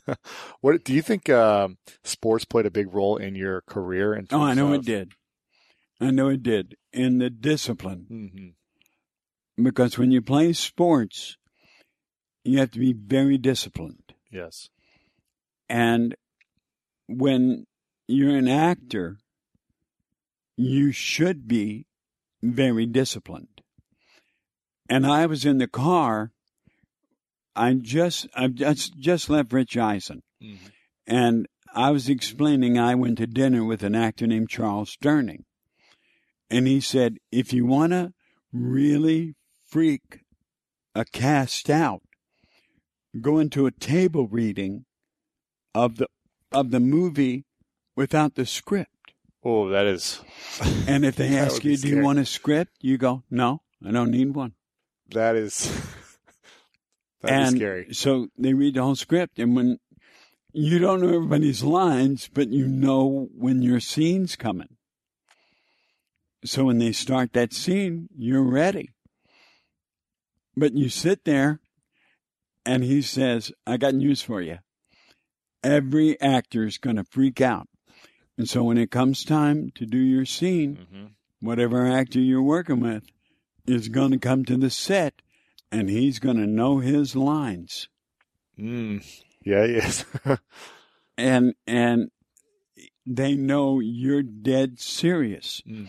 [0.60, 1.28] what do you think?
[1.30, 4.14] Um, sports played a big role in your career?
[4.14, 5.12] In oh, I know of- it did.
[6.04, 6.76] I know it did.
[6.92, 8.06] In the discipline.
[8.10, 8.54] Mhm.
[9.62, 11.36] Because when you play sports,
[12.44, 14.14] you have to be very disciplined.
[14.30, 14.68] Yes.
[15.68, 16.16] And
[17.06, 17.66] when
[18.06, 19.18] you're an actor,
[20.56, 21.86] you should be
[22.42, 23.62] very disciplined.
[24.88, 26.32] And I was in the car.
[27.56, 30.58] I just I just just left Rich Eisen, Mhm.
[31.06, 35.44] and I was explaining I went to dinner with an actor named Charles Durning,
[36.54, 38.12] and he said, if you want to
[38.52, 40.20] really freak
[40.94, 42.02] a cast out,
[43.20, 44.84] go into a table reading
[45.74, 46.06] of the
[46.52, 47.44] of the movie
[47.96, 48.90] without the script.
[49.42, 50.20] Oh, that is
[50.86, 54.12] And if they ask you, "Do you want a script?" you go, "No, I don't
[54.12, 54.54] need one."
[55.10, 55.66] that is
[57.20, 57.86] that'd and be scary.
[57.92, 59.80] so they read the whole script, and when
[60.52, 64.73] you don't know everybody's lines, but you know when your scene's coming.
[66.44, 68.90] So when they start that scene, you're ready.
[70.56, 71.60] But you sit there,
[72.66, 74.58] and he says, "I got news for you."
[75.62, 77.66] every actor is going to freak out.
[78.36, 81.04] And so when it comes time to do your scene, Mm-hmm.
[81.40, 83.04] whatever actor you're working with
[83.66, 85.22] is going to come to the set
[85.72, 87.88] and he's going to know his lines.
[88.58, 89.02] Mm.
[89.42, 90.04] Yeah, he is.
[91.16, 92.10] And and
[93.06, 95.62] they know you're dead serious.
[95.66, 95.88] Mm.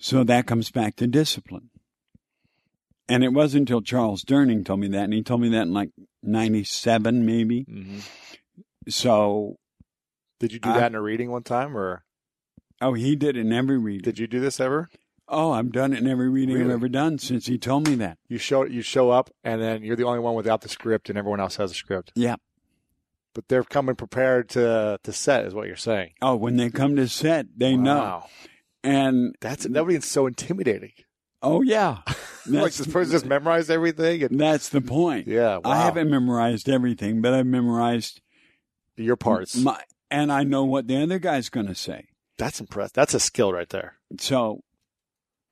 [0.00, 1.70] So that comes back to discipline.
[3.08, 5.72] And it wasn't until Charles Durning told me that, and he told me that in
[5.72, 5.90] like
[6.22, 7.62] 97 maybe.
[7.68, 7.98] hmm
[8.88, 9.56] So,
[10.38, 12.04] Did you do I- that in a reading one time, or
[12.80, 14.02] oh, he did in every reading.
[14.04, 14.88] did you do this ever?
[15.28, 16.66] Oh, I've done it in every reading Really?
[16.70, 18.18] I've ever done since he told me that.
[18.28, 21.16] You show you show up, and then you're the only one without the script, and
[21.18, 22.10] everyone else has a script.
[22.16, 22.36] Yeah.
[23.34, 26.14] But they're coming prepared to to set, is what you're saying.
[26.22, 28.24] Oh, when they come to set, they know.
[28.82, 30.92] And That's that would be so intimidating.
[31.42, 32.16] oh yeah, like
[32.46, 35.26] that's, this person just memorized everything, and that's the point.
[35.26, 35.70] yeah, wow.
[35.70, 38.20] I haven't memorized everything, but I've memorized
[38.96, 39.56] your parts.
[39.56, 42.08] my, and I know what the other guy's going to say.
[42.38, 42.94] That's impressive.
[42.94, 43.96] That's a skill right there.
[44.18, 44.62] So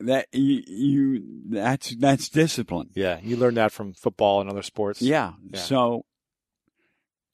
[0.01, 2.91] that you, you that's that's discipline.
[2.95, 5.03] Yeah, you learned that from football and other sports.
[5.03, 5.33] Yeah.
[5.51, 5.61] Yeah.
[5.61, 6.05] So,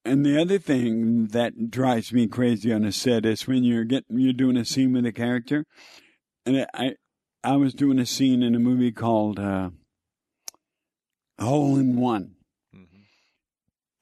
[0.04, 4.18] and the other thing that drives me crazy on a set is when you're getting
[4.18, 5.64] you're doing a scene with a character,
[6.46, 6.94] and I
[7.42, 9.70] I was doing a scene in a movie called uh,
[11.40, 12.36] Hole in One,
[12.74, 12.86] Mhm.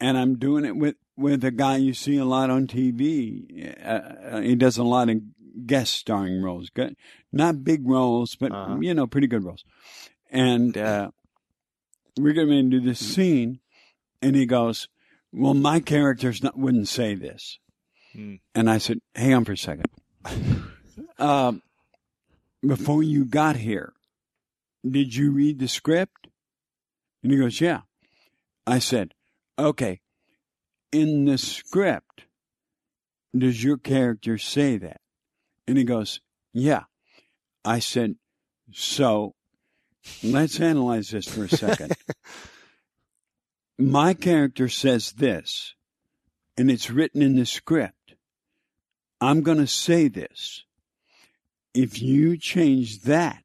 [0.00, 3.76] and I'm doing it with with a guy you see a lot on TV.
[3.84, 5.18] Uh, uh, he does a lot of
[5.66, 6.96] guest starring roles, Good-
[7.30, 8.78] not big roles, but Uh-huh.
[8.80, 9.62] you know, pretty good roles.
[10.30, 11.10] And uh,
[12.18, 13.60] we're going to do this scene,
[14.22, 14.88] and he goes,
[15.33, 17.59] "Well, my character's not wouldn't say this."
[18.12, 18.37] Hmm.
[18.55, 19.87] And I said, "Hang on for a second.
[21.18, 21.62] um,
[22.66, 23.92] before you got here,
[24.88, 26.29] did you read the script?"
[27.23, 27.83] And he goes, "Yeah."
[28.66, 29.14] I said,
[29.59, 30.01] "Okay,
[30.92, 32.25] in the script,
[33.37, 35.01] does your character say that?"
[35.66, 36.21] And he goes,
[36.53, 36.85] "Yeah."
[37.64, 38.16] I said,
[38.73, 39.35] "So,
[40.23, 41.97] let's analyze this for a second.
[43.78, 45.74] My character says this,
[46.56, 48.14] and it's written in the script.
[49.20, 50.64] I'm going to say this.
[51.74, 53.42] If you change that,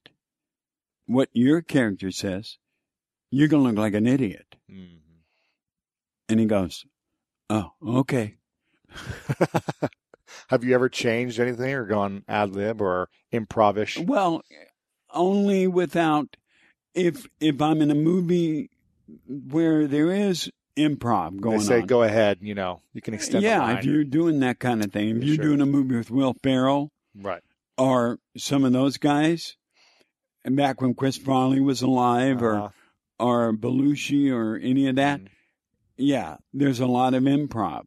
[1.06, 2.58] what your character says,
[3.32, 5.00] you're going to look like an idiot." Mhm.
[6.30, 6.86] And he goes,
[7.50, 8.36] Oh, okay.
[10.50, 13.98] Have you ever changed anything or gone ad lib or improvish?
[13.98, 14.42] Well,
[15.14, 16.36] only without
[16.94, 18.70] if if I'm in a movie
[19.28, 21.88] where there is improv going on they say on.
[21.88, 22.38] go ahead.
[22.42, 23.44] You know, you can extend.
[23.44, 25.46] the yeah, if you're doing that kind of thing, if you're Sure.
[25.46, 27.42] doing a movie with Will Ferrell right.
[27.78, 29.56] or some of those guys,
[30.46, 32.70] and back when Chris Farley was alive, Uh-huh.
[33.20, 35.28] or or Belushi or any of that, Mhm.
[35.98, 37.86] yeah, there's a lot of improv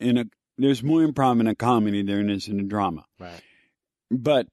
[0.00, 0.24] in a.
[0.58, 3.04] There's more improv in a comedy than there is in a drama.
[3.20, 3.40] Right.
[4.10, 4.48] But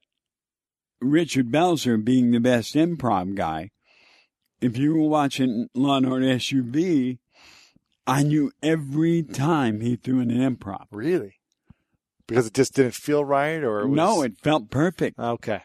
[1.00, 3.70] Richard Belzer being the best improv guy,
[4.60, 7.18] if you were watching Law and Order SVU,
[8.06, 10.86] I knew every time he threw in an improv.
[10.90, 11.36] Really?
[12.26, 13.96] Because it just didn't feel right, or it was...
[13.96, 15.18] No, it felt perfect.
[15.18, 15.62] Okay.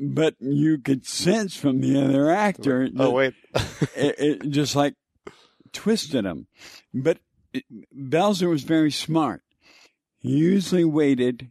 [0.00, 3.34] But you could sense from the other actor Oh wait.
[3.94, 4.94] it, it just like
[5.72, 6.46] twisted him.
[6.94, 7.18] But
[7.94, 9.42] Belzer was very smart.
[10.18, 11.50] He usually waited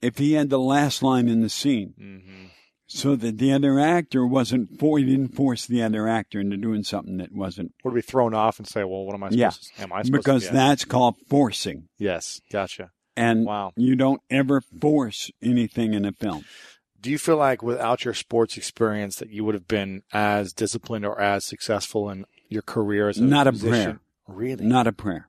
[0.00, 1.94] if he had the last line in the scene.
[1.98, 2.46] hmm
[2.86, 6.82] so that the other actor wasn't for he didn't force the other actor into doing
[6.84, 9.76] something that wasn't Would be thrown off and say, "Well, what am I supposed Yeah.
[9.76, 9.82] to?
[9.82, 12.90] Am I supposed because to?" be that's called forcing Yes, gotcha.
[13.16, 13.72] and Wow.
[13.76, 16.44] you don't ever force anything in a film
[16.98, 21.04] Do you feel like without your sports experience that you would have been as disciplined
[21.04, 23.70] or as successful in your career as a Not a musician?
[23.72, 24.00] prayer.
[24.26, 24.64] Really?
[24.64, 25.28] not a prayer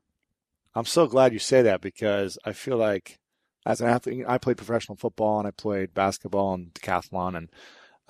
[0.76, 3.20] I'm so glad you say that because I feel like
[3.68, 7.50] as an athlete, I played professional football and I played basketball and decathlon, and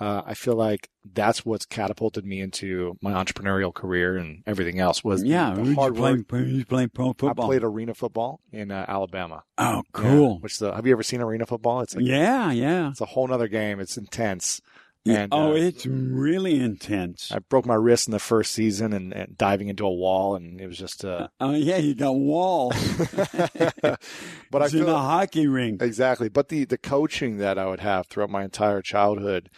[0.00, 5.02] uh, I feel like that's what's catapulted me into my entrepreneurial career and everything else.
[5.02, 6.30] Was yeah the hard play, work.
[6.30, 9.42] who'd you play pro football I played arena football in uh, Alabama.
[9.58, 11.80] oh Yeah, cool which the, have you ever seen arena football?
[11.80, 13.80] It's like, yeah yeah, it's a whole other game.
[13.80, 14.60] It's intense.
[15.08, 19.12] And, oh uh, it's really intense I broke my wrist in the first season and,
[19.12, 21.04] and diving into a wall, and it was just.
[21.04, 22.72] Uh, oh yeah you got wall.
[23.82, 26.28] but I it's in a hockey rink Exactly.
[26.28, 29.50] But the, the coaching that I would have throughout my entire childhood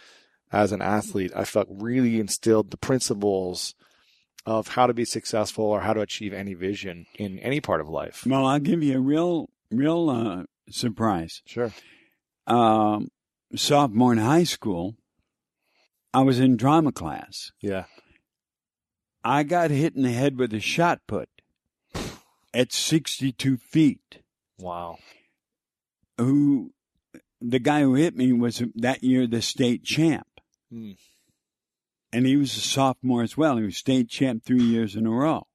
[0.51, 3.73] as an athlete, I felt really instilled the principles
[4.45, 7.87] of how to be successful or how to achieve any vision in any part of
[7.87, 8.25] life.
[8.25, 11.71] well i'll give you a real real uh, surprise Sure.
[12.47, 13.09] um,
[13.55, 14.95] sophomore in high school,
[16.13, 17.51] I was in drama class.
[17.61, 17.85] Yeah.
[19.23, 21.29] I got hit in the head with a shot put.
[22.53, 24.19] at 62 feet.
[24.59, 24.97] Wow.
[26.17, 26.73] Who,
[27.39, 30.27] the guy who hit me was that year the state champ.
[30.71, 30.91] Hmm.
[32.13, 33.55] And he was a sophomore as well.
[33.57, 35.47] He was state champ three years in a row.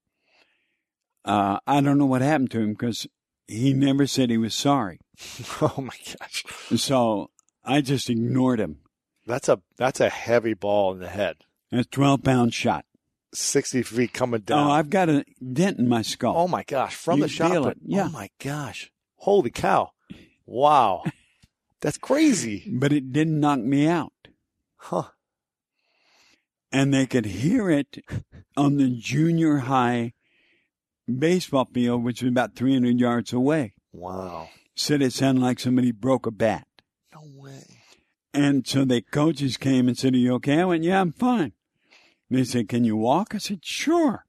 [1.25, 3.07] Uh, I don't know what happened to him because
[3.47, 5.01] he never said he was sorry.
[5.61, 6.45] Oh my gosh.
[6.77, 7.31] So
[7.65, 8.81] I just ignored him.
[9.27, 11.37] That's a that's a heavy ball in the head.
[11.73, 12.85] A 12 pound shot.
[13.35, 14.69] Sixty feet coming down.
[14.69, 16.35] Oh, I've got a dent in my skull.
[16.37, 17.51] Oh my gosh, from You the shot.
[17.51, 18.07] feel put- it, yeah.
[18.07, 18.91] Oh my gosh.
[19.17, 19.91] Holy cow.
[20.47, 21.03] Wow.
[21.81, 22.65] That's crazy.
[22.73, 24.13] But it didn't knock me out.
[24.77, 25.09] Huh.
[26.73, 27.99] And they could hear it
[28.57, 30.13] on the junior high
[31.13, 33.75] baseball field, which was about 300 yards away.
[33.93, 34.49] Wow.
[34.75, 36.67] Said it sounded like somebody broke a bat.
[37.15, 37.76] No way.
[38.37, 40.61] And so the coaches came and said, Are you okay?
[40.61, 41.53] I went, Yeah, I'm fine.
[42.31, 43.35] They said, Can you walk?
[43.35, 44.27] I said, Sure.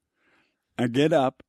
[0.78, 1.42] I get up.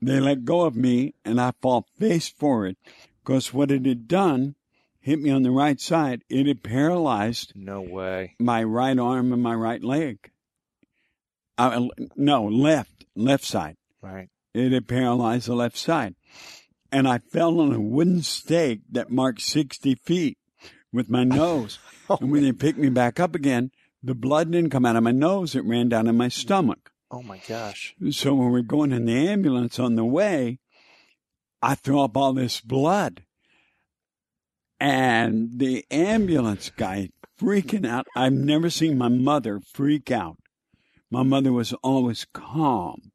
[0.00, 2.76] They let go of me and I fall face forward
[3.24, 4.54] because what it had done
[5.00, 6.22] hit me on the right side.
[6.28, 8.36] It had paralyzed No way.
[8.38, 10.30] my right arm and my right leg.
[11.58, 13.76] Uh, no, left, left side.
[14.00, 14.28] Right.
[14.54, 16.14] It had paralyzed the left side.
[16.92, 20.38] And I fell on a wooden stake that marked 60 feet
[20.92, 21.78] with my nose.
[22.10, 23.70] Oh, and when they picked me back up again,
[24.02, 25.54] the blood didn't come out of my nose.
[25.54, 26.90] It ran down in my stomach.
[27.08, 27.94] Oh my gosh.
[28.10, 30.58] So when we're going in the ambulance on the way,
[31.62, 33.22] I throw up all this blood.
[34.80, 37.10] And the ambulance guy
[37.40, 38.06] freaking out.
[38.14, 40.38] I've never seen my mother freak out.
[41.10, 43.12] My mother was always calm.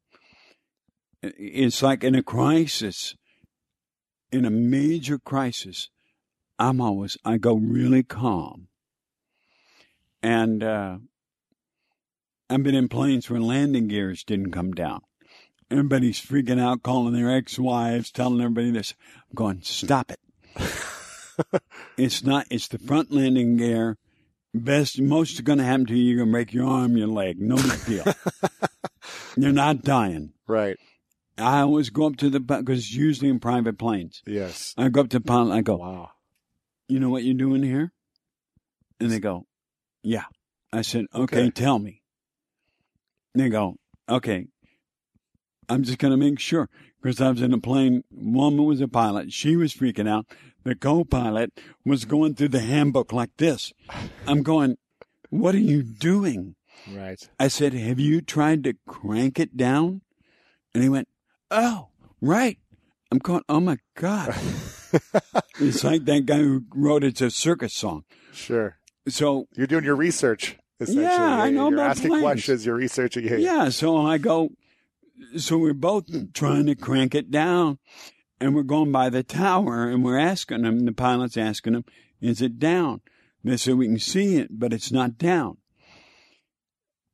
[1.21, 3.15] It's like in a crisis,
[4.31, 5.89] in a major crisis,
[6.57, 8.67] I'm always, I go really calm.
[10.21, 10.97] And, uh,
[12.49, 15.01] I've been in planes where landing gears didn't come down.
[15.71, 18.93] Everybody's freaking out, calling their ex-wives, telling everybody this.
[19.29, 20.19] I'm going, stop it.
[21.97, 23.97] it's not, it's the front landing gear.
[24.53, 26.03] Best, most is going to happen to you.
[26.03, 27.41] You're going to break your arm, your leg.
[27.41, 28.05] No big deal.
[29.35, 30.33] You're not dying.
[30.47, 30.77] Right.
[31.37, 34.21] I always go up to the, because it's usually in private planes.
[34.25, 34.73] Yes.
[34.77, 36.11] I go up to the pilot, I go, Wow.
[36.87, 37.91] You know what you're doing here?
[38.99, 39.45] And they go,
[40.03, 40.25] yeah.
[40.71, 41.49] I said, okay, Okay.
[41.51, 42.01] tell me.
[43.33, 43.75] They go,
[44.09, 44.47] okay.
[45.67, 46.69] I'm just going to make sure
[47.01, 48.03] because I was in a plane.
[48.11, 49.33] Woman was a pilot.
[49.33, 50.27] She was freaking out.
[50.63, 51.51] The co-pilot
[51.85, 53.73] was going through the handbook like this.
[54.27, 54.77] I'm going,
[55.29, 56.55] what are you doing?
[56.91, 57.19] Right.
[57.39, 60.01] I said, have you tried to crank it down?
[60.73, 61.07] And he went,
[61.51, 61.89] oh,
[62.21, 62.59] right.
[63.11, 64.35] I'm going, oh my God.
[65.59, 68.03] it's like that guy who wrote it's a circus song.
[68.33, 68.77] Sure.
[69.07, 70.57] So You're doing your research.
[70.79, 71.03] Essentially.
[71.05, 72.23] Yeah, I know You're asking planes.
[72.23, 72.65] questions.
[72.65, 73.23] You're researching.
[73.25, 73.37] Yeah.
[73.37, 74.49] yeah, so I go,
[75.37, 77.77] so we're both trying to crank it down,
[78.41, 80.83] and we're going by the tower, and we're asking them.
[80.85, 81.85] The pilot's asking them,
[82.19, 82.99] "Is it down?"
[83.41, 85.57] They said we can see it, but it's not down.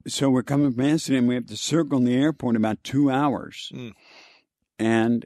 [0.08, 1.28] So we're coming from Amsterdam.
[1.28, 3.94] We have to circle the airport about two hours, Mm.
[4.80, 5.26] and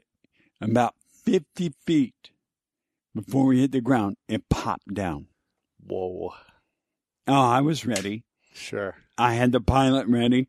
[0.60, 0.94] about
[1.24, 2.30] fifty feet
[3.16, 5.26] before we hit the ground, it popped down.
[5.84, 6.32] Whoa.
[7.26, 8.24] Oh, I was ready.
[8.54, 8.94] Sure.
[9.18, 10.48] I had the pilot ready.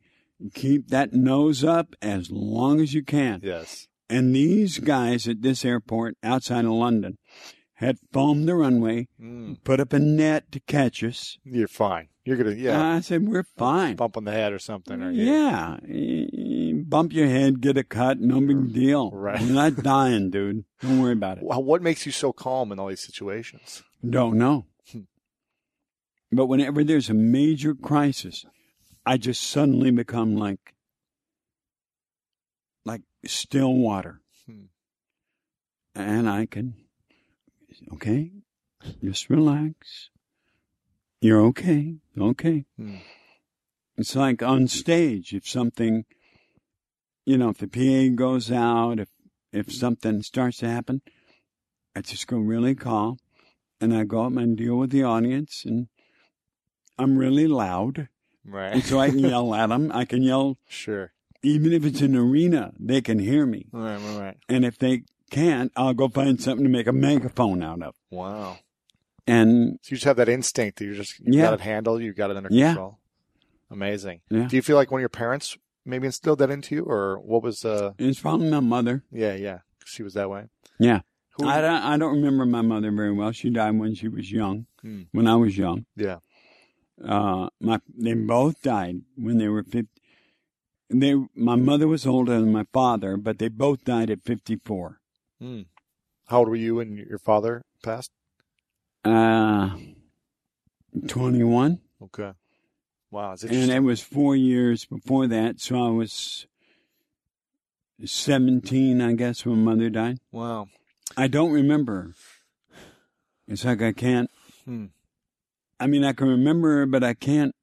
[0.53, 3.39] Keep that nose up as long as you can.
[3.41, 3.88] Yes.
[4.09, 7.18] And these guys at this airport outside of London
[7.76, 9.63] had foamed the runway, Mm.
[9.63, 11.38] put up a net to catch us.
[11.43, 12.09] You're fine.
[12.28, 12.95] You're gonna yeah.
[12.95, 13.95] I said, we're fine.
[13.95, 15.01] Bump on the head or something.
[15.01, 15.78] Or Yeah.
[15.89, 19.11] Eh, Bump your head, get a cut, no big deal.
[19.11, 19.41] Right.
[19.41, 20.65] You're not dying, dude.
[20.82, 21.45] Don't worry about it.
[21.45, 23.82] Well, What makes you so calm in all these situations?
[24.07, 24.65] Don't know.
[24.91, 25.03] Hmm.
[26.30, 28.45] But whenever there's a major crisis,
[29.05, 30.75] I just suddenly become like,
[32.84, 34.19] like still water.
[34.45, 34.65] Hmm.
[35.95, 36.73] And I can,
[37.93, 38.32] okay,
[39.01, 40.09] just relax.
[41.22, 41.95] You're okay.
[42.18, 42.65] Okay.
[42.78, 42.95] Hmm.
[43.97, 46.05] It's like on stage, if something,
[47.26, 49.09] you know, if the PA goes out, if,
[49.51, 51.01] if something starts to happen,
[51.95, 53.18] I just go really calm
[53.82, 55.88] and I go up and deal with the audience and
[56.99, 57.97] I'm really loud.
[58.45, 58.84] And Right.
[58.84, 59.91] so I can yell at them.
[59.93, 61.11] I can yell, sure.
[61.43, 63.65] even if it's an arena, they can hear me.
[63.72, 63.97] Right.
[63.97, 64.20] Right.
[64.20, 64.38] Right.
[64.47, 67.95] And if they can't, I'll go find something to make a megaphone out of.
[68.11, 68.59] Wow.
[69.28, 71.43] And So you just have that instinct that you just you Yeah.
[71.43, 72.01] got it handled.
[72.01, 72.67] You got it under Yeah.
[72.69, 72.99] control.
[73.69, 74.21] Amazing.
[74.30, 74.47] Yeah.
[74.47, 77.43] Do you feel like one of your parents maybe instilled that into you, or what
[77.43, 77.65] was?
[77.65, 79.03] uh it's probably my mother.
[79.11, 79.36] Yeah.
[79.36, 79.59] Yeah.
[79.86, 80.45] She was that way.
[80.80, 81.01] Yeah.
[81.38, 81.47] Who?
[81.47, 83.32] I don't, I don't remember my mother very well.
[83.32, 85.03] She died when she was young, Hmm.
[85.11, 85.86] when I was young.
[85.95, 86.17] Yeah.
[87.03, 89.89] Uh, my they both died when they were 50.
[90.89, 94.99] they my mother was older than my father, but they both died at 54.
[95.39, 95.61] Hmm.
[96.28, 98.11] How old were you when your father passed?
[99.08, 99.78] Uh,
[101.08, 101.80] 21.
[102.03, 102.32] Okay.
[103.10, 106.45] Wow, And it was four years before that, so I was
[108.03, 110.20] 17, I guess, when mother died.
[110.32, 110.68] wow.
[111.16, 112.14] I don't remember.
[113.47, 114.30] It's like I can't.
[114.66, 114.88] Hmm.
[115.80, 117.55] I mean, I can remember her, but I can't.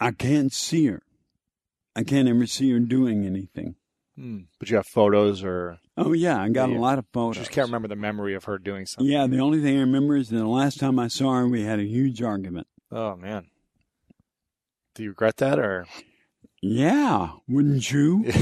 [0.00, 1.02] I can't see her.
[1.94, 3.74] I can't ever see her doing anything.
[4.18, 4.38] Hmm.
[4.58, 7.36] But you have photos, or Oh yeah, I got a lot of photos.
[7.38, 9.10] just can't remember the memory of her doing something.
[9.10, 11.62] Yeah, the only thing I remember is that the last time I saw her, we
[11.62, 12.66] had a huge argument.
[12.90, 13.46] Oh man.
[14.96, 15.86] Do you regret that, or
[16.60, 18.24] Yeah, wouldn't you?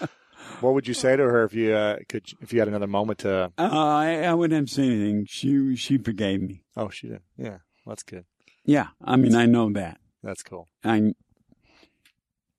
[0.60, 2.24] what would you say to her if you uh, could?
[2.40, 3.52] If you had another moment to?
[3.58, 5.26] Uh, I, I wouldn't have say anything.
[5.28, 6.62] She she forgave me.
[6.74, 7.20] Oh, she did.
[7.36, 8.24] Yeah, that's good.
[8.64, 9.98] Yeah, I mean I know that.
[10.22, 10.68] That's cool.
[10.82, 11.12] I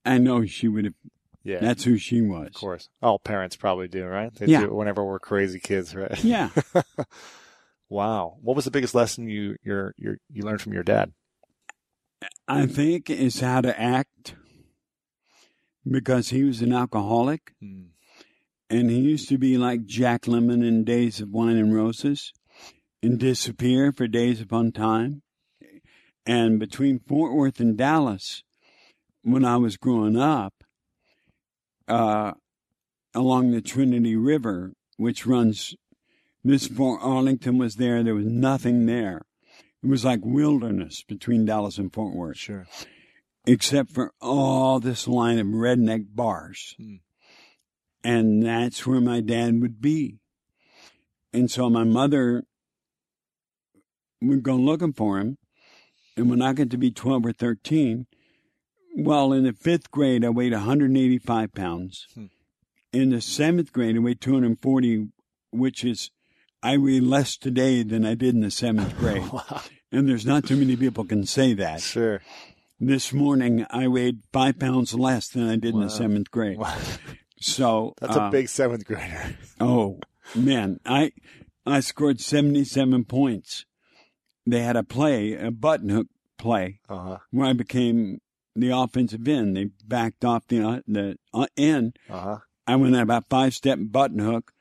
[0.06, 0.94] I know she would have.
[1.44, 2.48] Yeah, That's who she was.
[2.48, 2.88] of course.
[3.02, 4.34] All parents probably do, right?
[4.36, 4.60] They Yeah.
[4.62, 6.24] do it whenever we're crazy kids, right?
[6.24, 6.50] Yeah.
[7.90, 8.38] wow.
[8.42, 11.14] What was the biggest lesson you your your you learned from your dad?
[12.48, 14.36] I think is how to act
[15.90, 17.84] because he was an alcoholic Hmm.
[18.70, 22.32] and he used to be like Jack Lemmon in Days of Wine and Roses
[23.02, 25.24] and disappear for days upon time.
[26.26, 28.44] And between Fort Worth and Dallas,
[29.24, 30.61] when I was growing up,
[31.92, 32.34] uh,
[33.14, 35.76] along the Trinity River, which runs,
[36.44, 39.22] this Fort Arlington was there, there was nothing there.
[39.84, 42.68] It was like wilderness between Dallas and Fort Worth Sure.
[43.46, 46.76] except for all this line of redneck bars.
[46.78, 46.96] Hmm.
[48.04, 50.20] And that's where my dad would be.
[51.34, 52.44] And so my mother
[54.22, 55.38] would go looking for him.
[56.16, 58.06] And when I got to be 12 or 13,
[58.96, 62.08] well, in the fifth grade, I weighed 185 pounds.
[62.14, 62.26] Hmm.
[62.94, 65.08] In the seventh grade, I weighed 240,
[65.52, 66.12] which is,
[66.62, 69.32] I weigh less today than I did in the seventh grade.
[69.32, 69.62] Wow.
[69.92, 71.82] and there's not too many people can say that.
[71.82, 72.22] Sure.
[72.80, 76.58] This morning, I weighed five pounds less than I did in the seventh grade.
[76.58, 76.76] Wow.
[77.40, 79.36] So That's uh, a big seventh grader.
[79.60, 80.00] Oh
[80.36, 81.12] man, I
[81.64, 83.66] I scored seventy seven points.
[84.48, 86.08] They had a play, a button hook
[86.40, 87.18] play, Uh huh.
[87.30, 88.20] where I became
[88.56, 89.56] the offensive end.
[89.58, 91.98] They backed off the uh, the uh, end.
[92.10, 92.38] Uh huh.
[92.68, 94.52] I went at about five step button hook.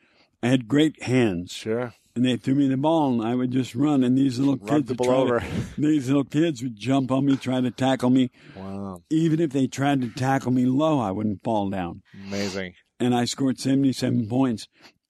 [0.43, 1.93] I had great hands, Sure.
[2.17, 4.03] and they threw me the ball, and I would just run.
[4.03, 5.45] And these little Run kids, would people try to- over.
[5.79, 8.31] these little kids would jump on me, try to tackle me.
[8.57, 9.03] Wow.
[9.11, 12.03] Even if they tried to tackle me low, I wouldn't fall down.
[12.27, 12.75] Amazing.
[12.99, 14.67] and I scored 77 points.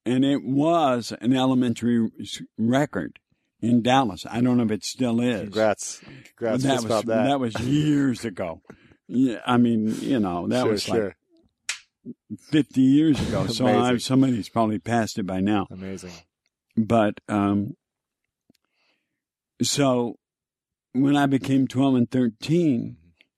[0.07, 2.09] And it was an elementary
[2.59, 3.19] record
[3.61, 4.27] in Dallas.
[4.29, 5.43] I don't know if it still is.
[5.43, 6.01] Congrats.
[6.37, 6.63] Congrats.
[6.65, 7.25] that was about that.
[7.25, 8.63] That was years ago.
[9.07, 11.17] Yeah, I mean, you know, that sure, was sure.
[12.07, 13.47] like 50 years ago.
[13.49, 15.67] So I, somebody's probably passed it by now.
[15.71, 16.13] Amazing.
[16.77, 17.77] But um,
[19.63, 20.17] so
[20.93, 22.97] when I became 12 and 13,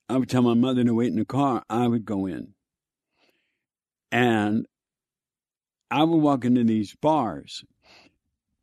[0.08, 1.62] I would tell my mother to wait in the car.
[1.68, 2.54] I would go in.
[4.10, 4.66] And
[5.90, 7.64] I would walk into these bars,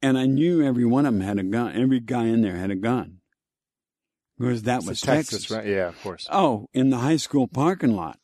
[0.02, 1.76] and I knew every one of them had a gun.
[1.76, 3.18] Every guy in there had a gun.
[4.38, 5.52] Because that It's was Texas, Texas.
[5.52, 5.66] right?
[5.66, 6.26] Yeah, of course.
[6.32, 8.20] Oh, in the high school parking lot.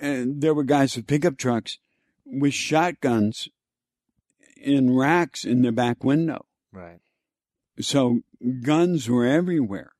[0.00, 1.78] And there were guys with pickup trucks
[2.24, 3.48] with shotguns
[4.56, 6.46] in racks in their back window.
[6.72, 6.98] Right.
[7.80, 8.20] So
[8.62, 9.92] guns were everywhere.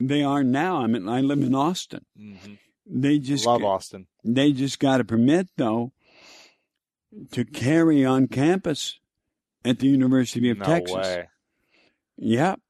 [0.00, 0.78] They are now.
[0.82, 2.04] I mean, I live in Austin.
[2.18, 2.54] Mm-hmm.
[2.86, 4.06] They just Love Austin.
[4.24, 5.92] they just got a permit though
[7.30, 8.98] to carry on campus
[9.64, 10.96] at the University of no Texas.
[10.96, 11.28] way.
[12.16, 12.60] Yep.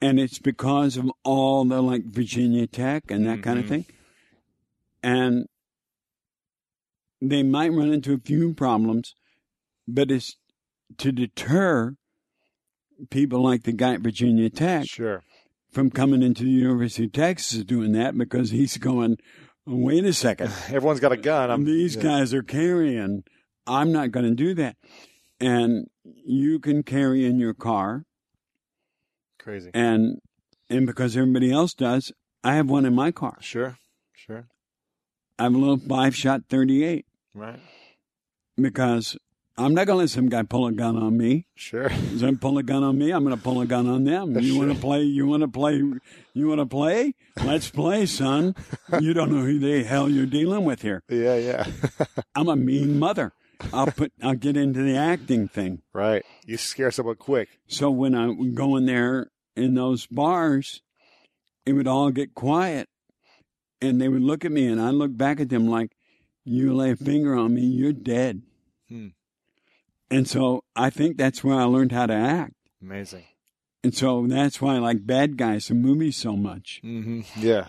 [0.00, 3.74] And it's because of all the like Virginia Tech and that kind of mm-hmm.
[3.74, 3.86] thing.
[5.02, 5.46] And
[7.20, 9.14] they might run into a few problems,
[9.86, 10.36] but it's
[10.98, 11.94] to deter
[13.10, 15.22] people like the guy at Virginia Tech Sure.
[15.70, 19.16] from coming into the University of Texas doing that because he's going,
[19.66, 20.52] oh, wait a second.
[20.68, 21.50] Everyone's got a gun.
[21.50, 22.02] I'm, These yeah.
[22.02, 23.24] guys are carrying.
[23.66, 24.76] I'm not going to do that.
[25.40, 25.86] And
[26.24, 28.04] you can carry in your car
[29.38, 29.70] Crazy.
[29.74, 30.18] and
[30.68, 32.12] and because everybody else does,
[32.44, 33.36] I have one in my car.
[33.40, 33.76] Sure.
[34.14, 34.46] Sure.
[35.38, 37.58] I have a little five shot 38 Right.
[38.56, 39.16] because
[39.58, 41.46] I'm not going to let some guy pull a gun on me.
[41.54, 41.86] Sure.
[41.90, 44.38] If they pull a gun on me, I'm going to pull a gun on them.
[44.38, 45.02] You want to play?
[45.02, 45.74] You want to play?
[46.34, 47.14] You want to play?
[47.44, 48.54] Let's play, son.
[49.00, 51.02] You don't know who the hell you're dealing with here.
[51.08, 51.36] yeah.
[51.36, 51.66] Yeah.
[52.34, 53.32] I'm a mean mother.
[53.72, 54.12] I'll put.
[54.22, 55.82] I'll get into the acting thing.
[55.92, 56.24] right.
[56.46, 57.48] You scare someone quick.
[57.68, 60.82] So when I would go in there in those bars,
[61.66, 62.88] it would all get quiet.
[63.82, 65.92] and they would look at me, and I look back at them like,
[66.44, 68.42] "You lay a finger on me, you're dead."
[68.88, 69.08] Hmm.
[70.10, 72.54] And so I think that's where I learned how to act.
[72.82, 73.24] Amazing.
[73.82, 76.80] And so that's why I like Bad Guys, the movies so much.
[76.84, 77.20] Mm-hmm.
[77.38, 77.68] Yeah.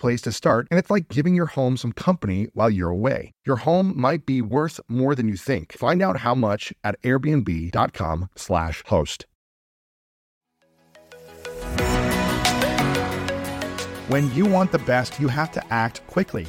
[0.00, 3.32] place to start, and it's like giving your home some company while you're away.
[3.46, 5.72] Your home might be worth more than you think.
[5.72, 9.26] Find out how much at airbnb.com/slash host.
[14.08, 16.48] When you want the best, you have to act quickly,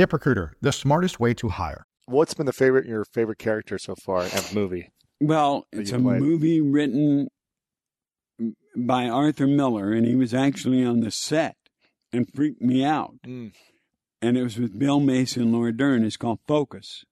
[0.00, 1.84] ZipRecruiter, the smartest way to hire.
[2.06, 4.90] What's been the favorite your favorite character so far in a movie?
[5.20, 6.22] Well, it's a played.
[6.22, 7.28] movie written
[8.74, 11.56] by Arthur Miller, and he was actually on the set
[12.12, 13.14] and freaked me out.
[13.26, 13.52] Mm.
[14.22, 16.04] And it was with Bill Macy and Laura Dern.
[16.04, 17.04] It's called Focus.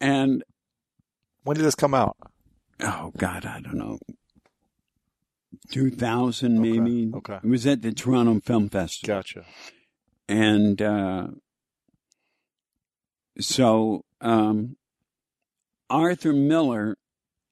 [0.00, 0.42] And
[1.44, 2.16] When did this come out?
[2.82, 3.98] oh God, I don't know,
[5.70, 7.10] two thousand Okay, maybe.
[7.14, 7.38] okay.
[7.42, 9.16] It was at the Toronto Film Festival.
[9.16, 9.44] Gotcha.
[10.30, 11.26] And uh,
[13.40, 14.76] so um,
[15.88, 16.96] Arthur Miller,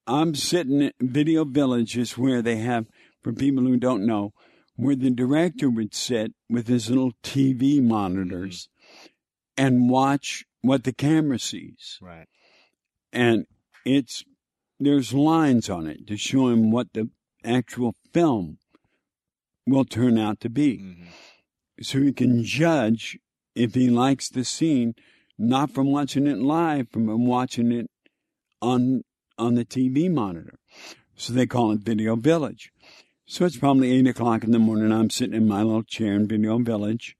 [0.07, 2.87] I'm sitting at Video Village is where they have,
[3.23, 4.33] for people who don't know,
[4.77, 8.69] where the director would sit with his little TV monitors
[9.57, 12.27] and watch what the camera sees, Right.
[13.13, 13.47] and
[13.85, 14.23] it's
[14.79, 17.11] there's lines on it to show him what the
[17.45, 18.59] actual film
[19.67, 21.05] will turn out to be Mm-hmm.
[21.81, 23.19] So he can judge
[23.55, 24.95] if he likes the scene,
[25.39, 27.91] not from watching it live, from watching it
[28.61, 29.03] on
[29.39, 30.59] on the TV monitor.
[31.15, 32.73] So they call it Video Village.
[33.27, 34.91] So it's probably eight o'clock in the morning.
[34.91, 37.17] I'm sitting in my little chair in Video Village,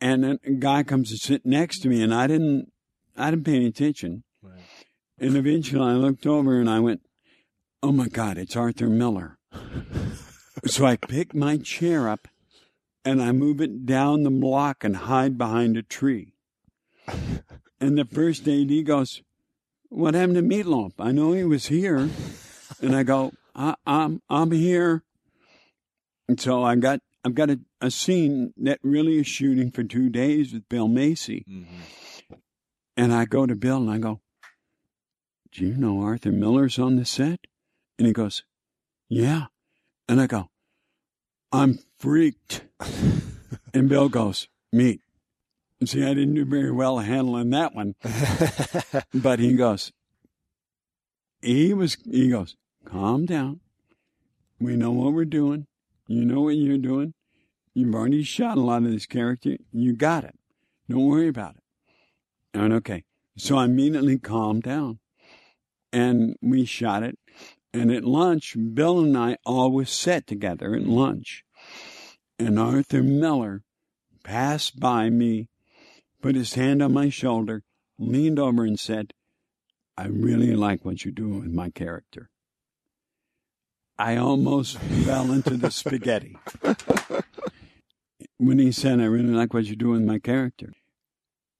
[0.00, 2.72] and a guy comes to sit next to me, and I didn't
[3.16, 4.24] I didn't pay any attention.
[4.42, 4.60] Right.
[5.18, 7.00] And eventually I looked over and I went,
[7.82, 9.38] Oh my God, it's Arthur Miller.
[10.66, 12.28] so I picked my chair up
[13.06, 16.34] and I move it down the block and hide behind a tree.
[17.80, 19.22] And the first AD goes,
[19.88, 20.92] What happened to Meat Loaf?
[20.98, 22.10] I know he was here.
[22.82, 25.04] And I go, I, I'm, I'm here.
[26.28, 30.08] And so I got, I've got a, a scene that really is shooting for two
[30.08, 31.44] days with Bill Macy.
[31.48, 32.34] Mm-hmm.
[32.96, 34.20] And I go to Bill and I go,
[35.52, 37.46] Do you know Arthur Miller's on the set?
[37.98, 38.42] And he goes,
[39.08, 39.46] Yeah.
[40.08, 40.50] And I go,
[41.52, 42.65] I'm freaked.
[43.74, 45.00] And Bill goes, Me.
[45.80, 47.94] And see, I didn't do very well handling that one.
[49.14, 49.92] But he goes,
[51.42, 53.60] He was, he goes, Calm down.
[54.58, 55.66] We know what we're doing.
[56.08, 57.14] You know what you're doing.
[57.74, 59.56] You've already shot a lot of this character.
[59.72, 60.34] You got it.
[60.88, 61.62] Don't worry about it.
[62.54, 63.04] And okay.
[63.36, 64.98] So I immediately calmed down
[65.92, 67.18] and we shot it.
[67.72, 71.44] And at lunch, Bill and I always sat together at lunch.
[72.38, 73.62] And Arthur Miller
[74.22, 75.48] passed by me,
[76.20, 77.62] put his hand on my shoulder,
[77.98, 79.12] leaned over and said,
[79.96, 82.28] I really like what you're doing with my character.
[83.98, 86.36] I almost fell into the spaghetti
[88.36, 90.72] when he said, I really like what you're doing with my character.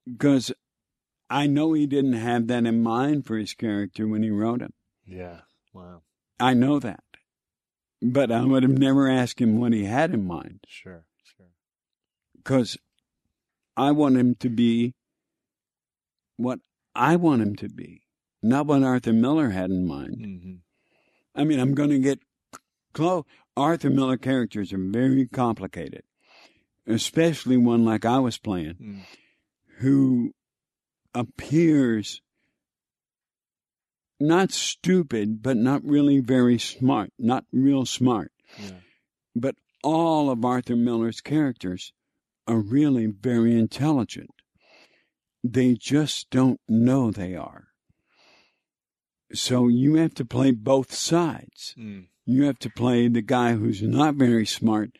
[0.05, 0.51] Because
[1.29, 4.73] I know he didn't have that in mind for his character when he wrote him.
[5.05, 5.41] Yeah.
[5.73, 6.03] Wow.
[6.39, 7.03] I know that.
[8.01, 11.47] But I would have never asked him what he had in mind Sure, sure.
[12.35, 12.77] because
[13.75, 14.93] I want him to be
[16.37, 16.59] what
[16.95, 18.03] I want him to be,
[18.43, 20.17] not what Arthur Miller had in mind.
[20.19, 20.53] Mm-hmm.
[21.35, 22.19] I mean, I'm going to get
[22.93, 23.23] close.
[23.55, 26.03] Arthur Miller characters are very complicated,
[26.87, 29.01] especially one like I was playing, Mm.
[29.79, 30.33] who
[31.13, 32.21] appears
[34.19, 38.31] not stupid, but not really very smart, not real smart.
[38.61, 38.71] Yeah.
[39.35, 41.93] But all of Arthur Miller's characters
[42.47, 44.31] are really very intelligent.
[45.43, 47.67] They just don't know they are.
[49.33, 51.75] So you have to play both sides.
[51.77, 52.07] Mm.
[52.25, 54.91] You have to play the guy who's not very smart,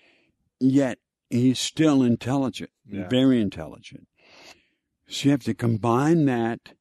[0.59, 0.99] yet
[1.29, 3.07] he's still intelligent, Yeah.
[3.09, 4.07] very intelligent.
[5.07, 6.73] So you have to combine that.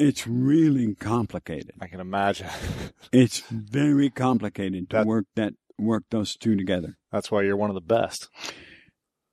[0.00, 1.72] It's really complicated.
[1.80, 2.48] I can imagine.
[3.12, 6.96] It's very complicated to That- work that work those two together.
[7.12, 8.28] That's why you're one of the best.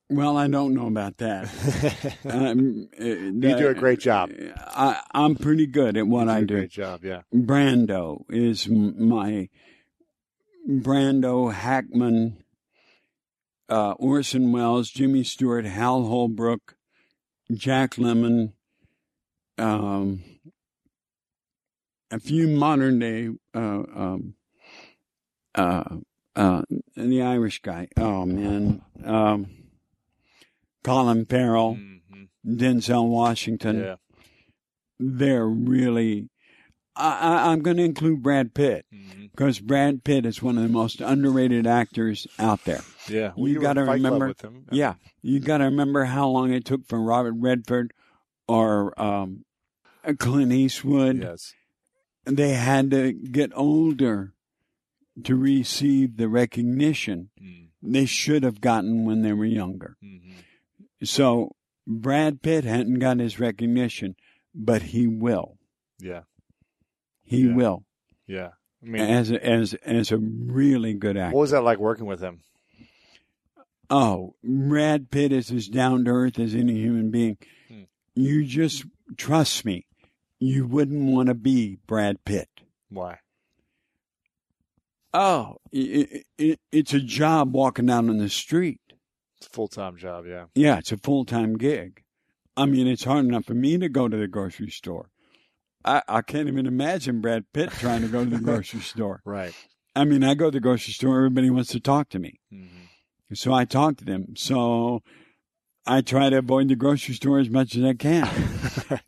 [0.10, 1.50] Well, I don't know about that.
[2.26, 4.32] Um, you You do a great job.
[4.58, 6.56] I, I'm pretty good at what You I a do.
[6.56, 7.04] Great job.
[7.04, 7.22] Yeah.
[7.34, 9.50] Brando is m- my
[10.68, 12.38] Brando, Hackman,
[13.70, 16.76] uh, Orson Welles, Jimmy Stewart, Hal Holbrook,
[17.54, 18.54] Jack Lemmon,
[19.58, 20.24] um,
[22.12, 24.34] a few modern day, uh, um,
[25.56, 25.84] uh,
[26.36, 26.62] uh,
[26.96, 27.88] the Irish guy.
[27.98, 29.48] Oh man, um,
[30.84, 32.24] Colin Farrell, Mm-hmm.
[32.56, 33.96] Denzel Washington Yeah.
[35.00, 36.30] they're really.
[36.96, 39.26] I, I, I'm going to include Brad Pitt Mm-hmm.
[39.32, 42.82] because Brad Pitt is one of the most underrated actors out there.
[43.08, 43.34] Yeah.
[43.36, 44.66] You were in gotta remember- him.
[44.72, 47.94] Yeah, you got to remember how long it took for Robert Redford
[48.48, 49.44] or um,
[50.20, 51.22] Clint Eastwood.
[51.22, 51.54] Yes.
[52.28, 54.34] They had to get older
[55.24, 57.68] to receive the recognition Mm.
[57.82, 59.98] they should have gotten when they were younger.
[60.04, 60.32] Mm-hmm.
[61.04, 61.56] So
[61.88, 64.16] Brad Pitt hadn't got his recognition,
[64.54, 65.58] but he will.
[66.00, 66.24] Yeah.
[67.24, 67.54] He Yeah.
[67.56, 67.86] will.
[68.28, 68.50] Yeah.
[68.84, 71.34] I mean, as a, as as a really good actor.
[71.36, 72.42] what was that like working with him?
[73.90, 77.38] Oh, Brad Pitt is as down to earth as any human being.
[77.70, 77.84] Hmm.
[78.16, 79.87] You just trust me.
[80.40, 82.50] You wouldn't want to be Brad Pitt.
[82.90, 83.20] Why?
[85.14, 88.82] Oh, it, it, it's a job walking down on the street.
[89.38, 90.26] It's a full time job.
[90.28, 90.46] Yeah.
[90.54, 92.04] Yeah, it's a full time gig.
[92.56, 95.10] I mean, it's hard enough for me to go to the grocery store.
[95.86, 99.22] I, I can't even imagine Brad Pitt trying to go to the grocery store.
[99.26, 99.54] Right.
[99.96, 102.40] I mean, I go to the grocery store, everybody wants to talk to me.
[102.54, 103.34] Mm-hmm.
[103.34, 104.36] So I talk to them.
[104.36, 105.02] So
[105.86, 108.30] I try to avoid the grocery store as much as I can.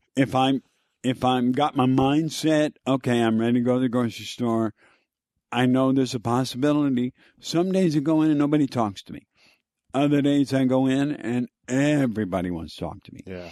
[0.16, 0.64] if I'm
[1.04, 4.74] if I'm got my mind set, okay, I'm ready to go to the grocery store.
[5.52, 7.14] I know there's a possibility.
[7.40, 9.26] Some days I go in and nobody talks to me.
[9.94, 13.22] Other days I go in and everybody wants to talk to me.
[13.26, 13.50] Yeah.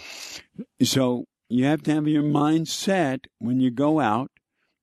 [0.82, 4.30] So you have to have your mind set when you go out.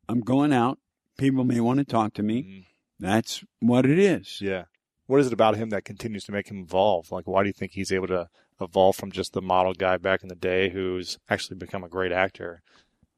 [0.10, 0.80] I'm going out.
[1.18, 2.44] People may want to talk to me.
[2.44, 2.66] Mhm.
[3.00, 4.40] That's what it is.
[4.42, 4.66] Yeah.
[5.08, 7.12] What is it about him that continues to make him evolve?
[7.12, 8.28] Like, why do you think he's able to
[8.62, 12.12] evolve from just the model guy back in the day who's actually become a great
[12.12, 12.62] actor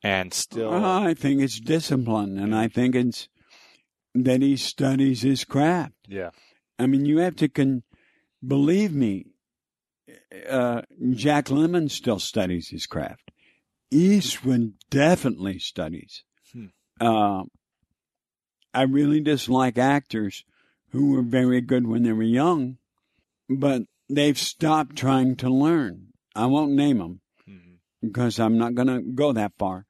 [0.02, 0.74] and still?
[0.74, 3.30] Uh, I think it's discipline, and I think it's
[4.16, 5.94] that he studies his craft.
[6.08, 6.32] yeah.
[6.80, 7.84] I mean, you have to con-
[8.46, 9.26] believe me.
[10.48, 13.32] Uh, Jack Lemmon still studies his craft.
[13.90, 16.24] Eastwood definitely studies.
[16.54, 16.66] Hmm.
[17.02, 17.44] Uh,
[18.74, 20.44] I really dislike actors
[20.92, 22.78] who were very good when they were young,
[23.50, 26.14] but they've stopped trying to learn.
[26.36, 27.80] I won't name them Mhm.
[28.02, 29.86] because I'm not going to go that far.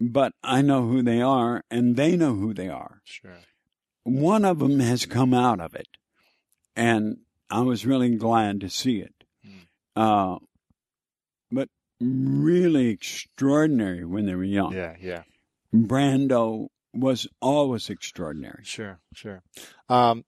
[0.00, 3.00] But I know who they are, and they know who they are.
[3.04, 3.38] Sure.
[4.02, 5.86] One of them has come out of it,
[6.74, 9.14] and I was really glad to see it.
[9.46, 9.66] Mm.
[9.94, 10.38] Uh,
[11.50, 11.68] but
[12.00, 14.72] really extraordinary when they were young.
[14.74, 14.96] Yeah.
[15.00, 15.22] Yeah.
[15.72, 18.62] Brando was always extraordinary.
[18.64, 19.00] Sure.
[19.14, 19.42] Sure.
[19.88, 20.24] Um,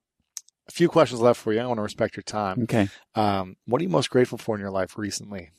[0.67, 1.59] a few questions left for you.
[1.59, 2.63] I want to respect your time.
[2.63, 2.89] Okay.
[3.15, 5.51] Um, what are you most grateful for in your life recently?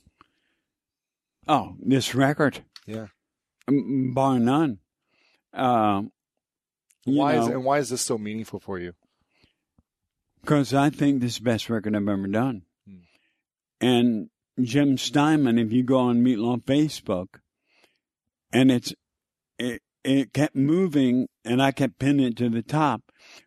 [1.46, 3.06] Oh, this record, Yeah.
[3.66, 4.78] bar none.
[5.54, 6.12] Um,
[7.04, 8.92] Why is and why is this so meaningful for you?
[10.42, 12.62] Because I think this is the best record I've ever done.
[12.86, 12.96] Hmm.
[13.80, 14.30] And
[14.60, 17.40] Jim Steinman, if you go on Meat Loaf Facebook,
[18.52, 18.92] and it's
[19.58, 23.02] it, it kept moving, and I kept pinning it to the top.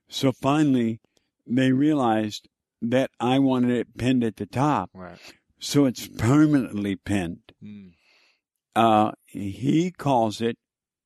[0.10, 1.00] So finally,
[1.56, 2.48] they realized
[2.82, 5.20] that I wanted it pinned at the top, Right.
[5.60, 7.52] so it's permanently pinned.
[7.64, 7.92] Mm.
[8.76, 10.58] Uh, he calls it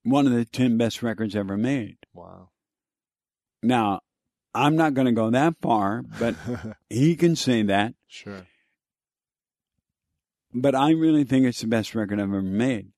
[0.04, 1.98] one of the ten best records ever made.
[2.14, 2.50] Wow.
[3.64, 4.02] Now,
[4.54, 6.36] I'm not going to go that far, but
[6.90, 7.96] he can say that.
[8.08, 8.46] sure.
[10.54, 12.90] But I really think it's the best record I've ever made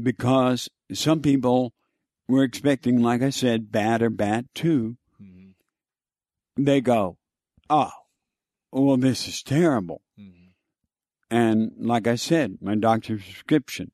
[0.00, 1.72] because some people
[2.28, 4.96] were expecting, like I said, Bat or Bat 2.
[6.56, 7.18] They go,
[7.68, 7.90] oh,
[8.72, 10.02] well, this is terrible.
[10.18, 10.52] Mhm.
[11.30, 13.90] And like I said, my doctor's prescription.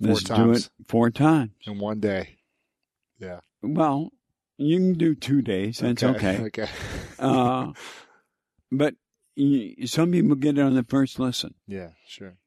[0.00, 0.66] Four Let's do times.
[0.66, 1.52] it four times.
[1.66, 2.38] In one day.
[3.18, 3.40] Yeah.
[3.62, 4.10] Well,
[4.56, 5.78] you can do two days.
[5.78, 6.38] That's okay.
[6.44, 6.68] Okay.
[7.18, 7.74] Uh,
[8.72, 8.94] but
[9.84, 12.38] some people get it on the first listen, yeah, sure.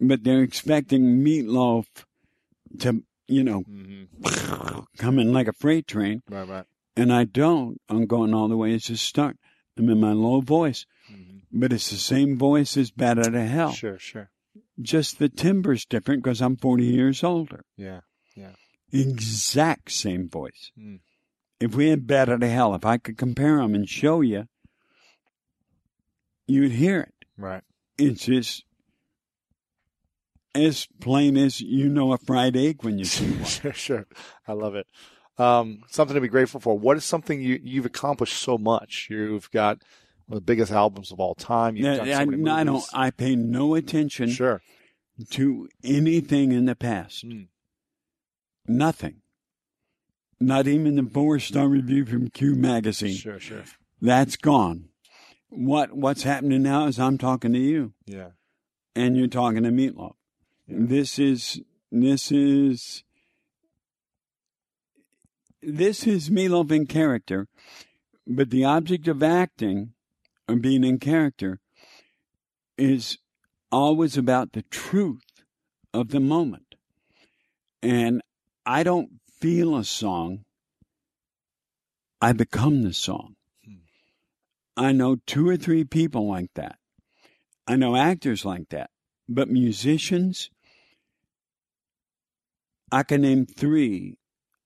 [0.00, 1.86] but they're expecting Meat Loaf
[2.78, 4.04] to, you know, hmm
[4.96, 6.22] come in like a freight train.
[6.30, 6.64] Right, right.
[6.96, 7.80] And I don't.
[7.88, 8.72] I'm going all the way.
[8.72, 9.36] It's just start.
[9.76, 13.46] I'm in my low voice, hmm but it's the same voice as Bat Out of
[13.46, 13.70] Hell.
[13.72, 14.30] Sure, sure.
[14.82, 17.64] Just the timber's different because I'm 40 years older.
[17.76, 18.00] Yeah,
[18.34, 18.54] yeah.
[18.92, 20.72] Exact same voice.
[20.76, 20.98] Mm.
[21.60, 24.48] If we had Bat Out of Hell, if I could compare them and show you,
[26.48, 27.14] you'd hear it.
[27.38, 27.62] Right.
[27.98, 28.64] It's just
[30.56, 33.44] as plain as you know a fried egg when you see one.
[33.44, 34.06] sure, sure.
[34.48, 34.86] I love it.
[35.36, 36.78] Um, something to be grateful for.
[36.78, 39.08] What is something you, you've accomplished so much?
[39.10, 39.82] You've got
[40.26, 41.76] one of the biggest albums of all time.
[41.76, 42.12] You've done so
[42.52, 42.84] I, I don't.
[42.92, 44.62] I pay no attention Sure.
[45.30, 47.26] to anything in the past.
[47.26, 47.48] Mm.
[48.66, 49.22] Nothing.
[50.40, 53.14] Not even the four star review from Q magazine.
[53.16, 53.64] Sure, sure.
[54.00, 54.88] That's gone.
[55.48, 58.30] What What's happening now is I'm talking to you, Yeah.
[58.94, 60.16] and you're talking to Meat Loaf.
[60.66, 61.60] This is
[61.92, 63.04] this is
[65.66, 67.46] this is Meat Loaf in character,
[68.26, 69.92] but the object of acting
[70.48, 71.60] or being in character
[72.76, 73.18] is
[73.70, 75.44] always about the truth
[75.92, 76.74] of the moment.
[77.82, 78.22] And
[78.66, 80.44] I don't feel a song,
[82.20, 83.36] I become the song.
[83.64, 83.74] Hmm.
[84.76, 86.76] I know two or three people like that.
[87.66, 88.90] I know actors like that.
[89.28, 90.50] But musicians,
[92.92, 94.18] I can name three.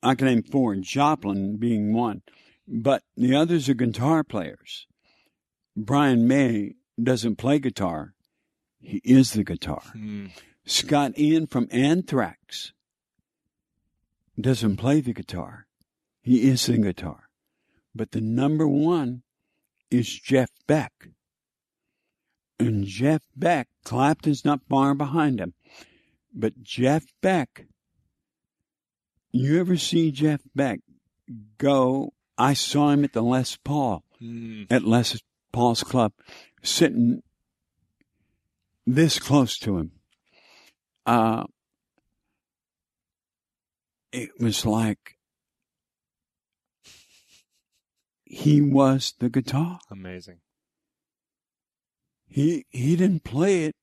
[0.02, 2.22] I can name four, Joplin being one.
[2.66, 4.86] But the others are guitar players.
[5.76, 8.14] Brian May doesn't play guitar,
[8.80, 9.82] he is the guitar.
[9.96, 10.30] Mm.
[10.66, 12.72] Scott Ian from Anthrax
[14.40, 15.66] doesn't play the guitar.
[16.20, 17.28] He is the guitar.
[17.94, 19.22] But the number one
[19.90, 21.08] is Jeff Beck.
[22.60, 25.54] And Jeff Beck, Clapton's not far behind him.
[26.34, 27.66] But Jeff Beck,
[29.44, 30.80] you ever see Jeff Beck
[31.58, 32.12] go?
[32.36, 34.66] I saw him at the Les Paul Mm.
[34.70, 35.16] at Les
[35.52, 36.12] Paul's Club,
[36.62, 37.22] sitting
[38.84, 39.92] this close to him.
[41.06, 41.44] Uh,
[44.10, 45.18] it was like
[48.24, 49.78] he was the guitar.
[49.90, 50.40] Amazing.
[52.26, 53.76] He he didn't play it,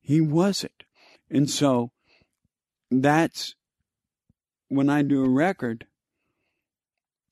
[0.00, 0.84] he was it.
[1.30, 1.92] And so
[2.90, 3.54] that's
[4.68, 5.86] when I do a record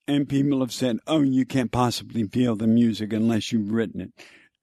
[0.07, 4.13] and people have said, Oh, you can't possibly feel the music unless you've written it.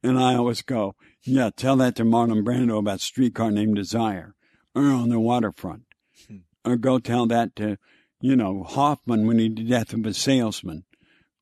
[0.03, 4.35] And I always go, Yeah, tell that to Marlon Brando about Streetcar Named Desire
[4.75, 5.83] or on the waterfront.
[6.27, 6.37] Hmm.
[6.65, 7.77] Or go tell that to,
[8.19, 10.83] you know, Hoffman when he did Death of a Salesman.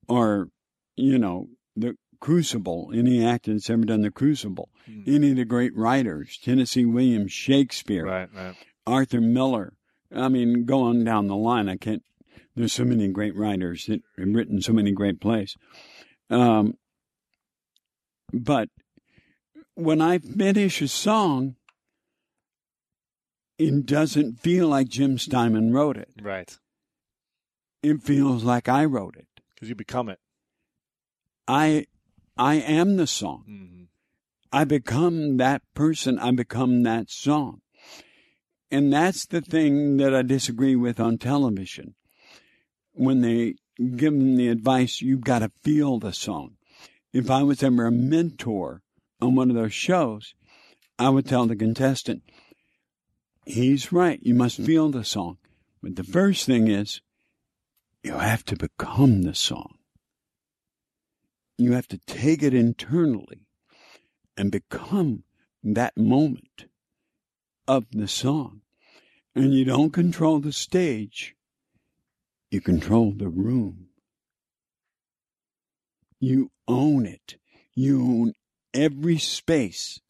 [0.07, 0.49] Or,
[0.95, 4.69] you know, the Crucible, any actor that's ever done the Crucible.
[4.85, 5.03] Hmm.
[5.05, 8.55] Any of the great writers, Tennessee Williams, Shakespeare, Right, right.
[8.87, 9.73] Arthur Miller.
[10.15, 11.69] I mean, go on down the line.
[11.69, 12.03] I can't.
[12.55, 15.55] There's so many great writers that have written so many great plays.
[16.29, 16.73] Um,
[18.33, 18.69] but
[19.75, 21.55] when I finish a song,
[23.57, 26.09] it doesn't feel like Jim Steinman wrote it.
[26.21, 26.57] Right.
[27.81, 29.27] It feels like I wrote it.
[29.53, 30.19] Because you become it.
[31.47, 31.87] I,
[32.37, 33.43] I am the song.
[33.49, 33.87] Mm.
[34.51, 36.17] I become that person.
[36.19, 37.61] I become that song.
[38.71, 41.95] And that's the thing that I disagree with on television.
[42.93, 46.57] When they give them the advice, you've got to feel the song.
[47.11, 48.83] If I was ever a mentor
[49.19, 50.35] on one of those shows,
[50.99, 52.23] I would tell the contestant,
[53.45, 54.19] he's right.
[54.21, 55.37] You must feel the song.
[55.81, 57.01] But the first thing is,
[58.03, 59.77] you have to become the song.
[61.57, 63.47] You have to take it internally
[64.37, 65.23] and become
[65.63, 66.68] that moment
[67.69, 68.61] of the song.
[69.35, 71.35] And you don't control the stage,
[72.49, 73.89] you control the room.
[76.19, 77.37] You own it.
[77.75, 78.33] You own
[78.73, 80.01] every space.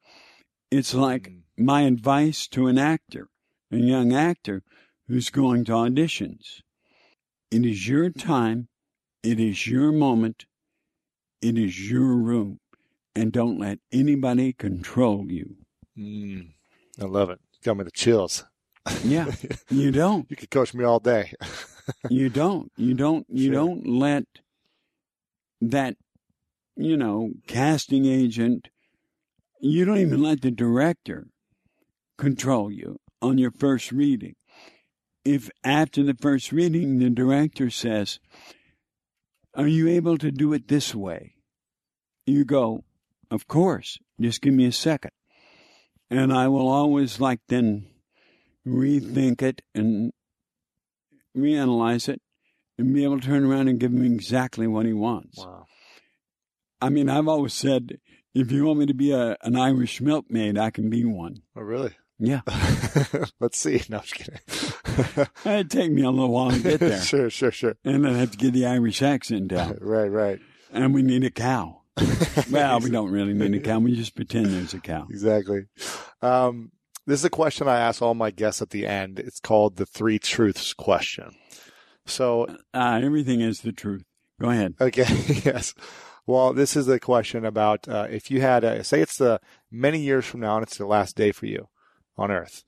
[0.72, 1.41] It's like Mm.
[1.57, 3.28] my advice to an actor,
[3.72, 4.64] a young actor
[5.07, 6.62] who's going to auditions.
[7.51, 8.70] It is your time.
[9.22, 10.45] It is your moment.
[11.41, 12.60] It is your room,
[13.16, 15.57] and don't let anybody control you.
[15.97, 16.53] Mm,
[16.99, 17.39] I love it.
[17.64, 18.45] Got me the chills.
[19.03, 19.32] Yeah,
[19.70, 20.30] you don't.
[20.30, 21.34] You could coach me all day.
[22.10, 22.72] you don't.
[22.78, 23.26] You don't.
[23.30, 23.53] You Sure.
[23.53, 24.24] don't let
[25.62, 25.95] that,
[26.76, 28.70] you know, casting agent.
[29.62, 31.28] You don't even let the director
[32.18, 34.36] control you on your first reading.
[35.26, 38.20] If after the first reading the director says,
[39.53, 41.36] "Are you able to do it this way?"
[42.26, 42.86] You go,
[43.30, 43.99] "Of course.
[44.20, 45.12] Just give me a second.
[46.10, 47.86] And I will always like then
[48.68, 50.12] rethink it and
[51.38, 52.22] reanalyze it
[52.78, 55.38] and be able to turn around and give him exactly what he wants.
[55.39, 55.66] Wow.
[56.82, 57.99] I mean, I've always said,
[58.34, 61.41] if you want me to be a, an Irish milkmaid, I can be one.
[61.55, 61.91] Oh, really?
[62.18, 62.41] Yeah.
[63.39, 63.82] Let's see.
[63.89, 65.28] No, I'm just kidding.
[65.45, 67.01] It'd take me a little while to get there.
[67.01, 67.76] sure, sure, sure.
[67.84, 69.78] And then I'd have to get the Irish accent down.
[69.82, 70.39] Right, right.
[70.72, 71.78] And we need a cow.
[72.51, 73.79] Well, we don't really need a cow.
[73.79, 75.07] We just pretend there's a cow.
[75.09, 75.63] Exactly.
[76.21, 76.71] Um,
[77.05, 79.19] this is a question I ask all my guests at the end.
[79.19, 81.35] It's called the three truths question.
[82.05, 84.03] So, Uh, everything is the truth.
[84.41, 84.75] Go ahead.
[84.79, 85.03] okay,
[85.45, 85.73] yes.
[86.25, 89.39] Well, this is a question about uh, if you had, a, say, it's the
[89.71, 91.67] many years from now and it's the last day for you
[92.17, 92.63] on Earth,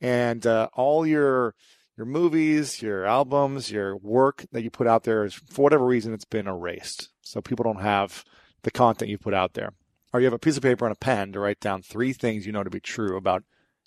[0.00, 1.54] and uh, all your
[1.96, 6.12] your movies, your albums, your work that you put out there is for whatever reason
[6.12, 8.24] it's been erased, so people don't have
[8.64, 9.70] the content you put out there,
[10.12, 12.44] or you have a piece of paper and a pen to write down three things
[12.44, 13.44] you know to be true about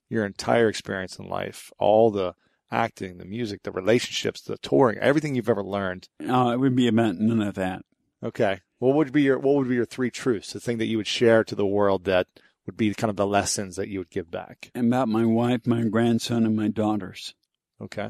[0.10, 2.34] your entire experience in life, all the
[2.72, 6.08] acting, the music, the relationships, the touring, everything you've ever learned.
[6.22, 7.84] Uh, it would be about none of that.
[8.24, 8.62] Okay.
[8.80, 10.54] What would be your what would be your three truths?
[10.54, 12.28] The thing that you would share to the world that
[12.66, 14.72] would be kind of the lessons that you would give back.
[14.76, 17.34] About my wife, my grandson, and my daughters.
[17.82, 18.10] Okay.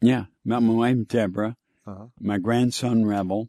[0.00, 0.26] Yeah.
[0.44, 1.56] About my wife, Deborah.
[1.84, 2.06] Uh-huh.
[2.20, 3.48] my grandson Rebel,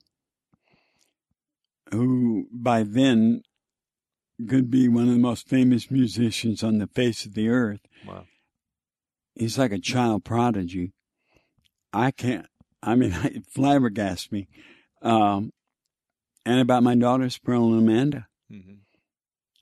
[1.93, 3.41] who by then
[4.49, 7.79] could be one of the most famous musicians on the face of the earth.
[8.05, 8.25] Wow.
[9.35, 10.91] He's like a child prodigy.
[11.93, 12.47] I can't,
[12.81, 14.47] I mean, it flabbergasts me.
[15.01, 15.51] Um,
[16.45, 18.73] and about my daughters, Pearl and Amanda, Mm-hmm.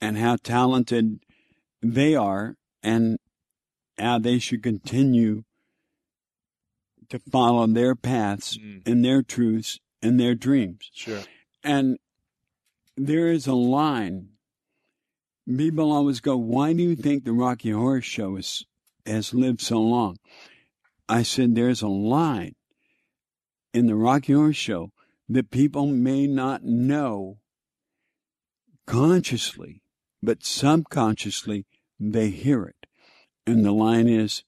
[0.01, 1.19] and how talented
[1.81, 3.17] they are and
[3.97, 5.43] how they should continue
[7.09, 8.81] to follow their paths Mm.
[8.85, 10.89] and their truths and their dreams.
[10.93, 11.21] Sure.
[11.63, 11.99] And
[12.97, 14.29] there is a line.
[15.47, 18.65] People always go, Why do you think the Rocky Horror Show is,
[19.05, 20.17] has lived so long?
[21.09, 22.55] I said, There's a line
[23.73, 24.91] in the Rocky Horror Show
[25.27, 27.37] that people may not know
[28.85, 29.81] consciously,
[30.21, 31.65] but subconsciously
[31.99, 32.87] they hear it.
[33.47, 34.43] And the line is,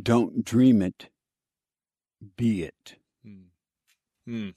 [0.00, 1.08] Don't dream it,
[2.36, 2.96] be it.
[4.26, 4.50] Hmm.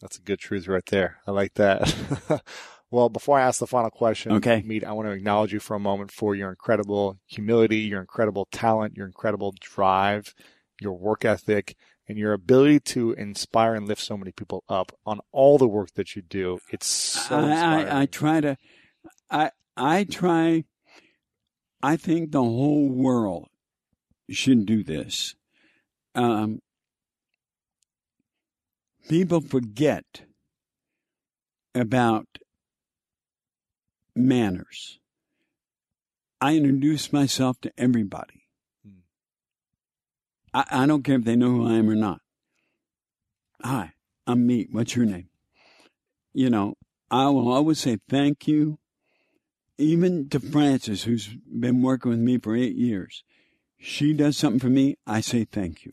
[0.00, 1.18] That's a good truth right there.
[1.26, 2.42] I like that.
[2.90, 4.62] well, before I ask the final question, Okay.
[4.64, 8.46] Meat, I want to acknowledge you for a moment for your incredible humility, your incredible
[8.52, 10.34] talent, your incredible drive,
[10.80, 11.76] your work ethic,
[12.08, 15.92] and your ability to inspire and lift so many people up on all the work
[15.94, 16.60] that you do.
[16.70, 17.38] It's so.
[17.38, 18.56] I, I, I try to,
[19.30, 20.64] I, I try,
[21.82, 23.48] I think the whole world
[24.30, 25.34] should do this.
[26.14, 26.60] Um,
[29.08, 30.22] people forget
[31.74, 32.26] about
[34.14, 34.98] manners.
[36.40, 38.44] I introduce myself to everybody.
[38.84, 39.00] Hmm.
[40.54, 42.20] I, I don't care if they know who I am or not.
[43.62, 43.92] Hi,
[44.26, 44.68] I'm me.
[44.70, 45.30] What's your name?
[46.32, 46.74] You know,
[47.10, 48.78] I will always say thank you,
[49.78, 53.24] even to Frances, who's been working with me for eight years.
[53.78, 55.92] She does something for me, I say thank you.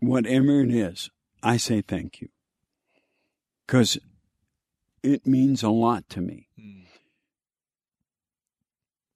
[0.00, 1.10] Whatever it is,
[1.42, 2.28] I say thank you.
[3.66, 3.98] Because
[5.02, 6.48] it means a lot to me.
[6.58, 6.82] Hmm.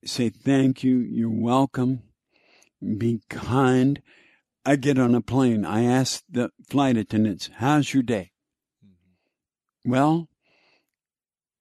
[0.04, 2.02] Say thank you, you're welcome,
[2.80, 4.00] be kind.
[4.64, 8.32] I get on a plane, I ask the flight attendants, How's your day?
[9.84, 10.28] Well,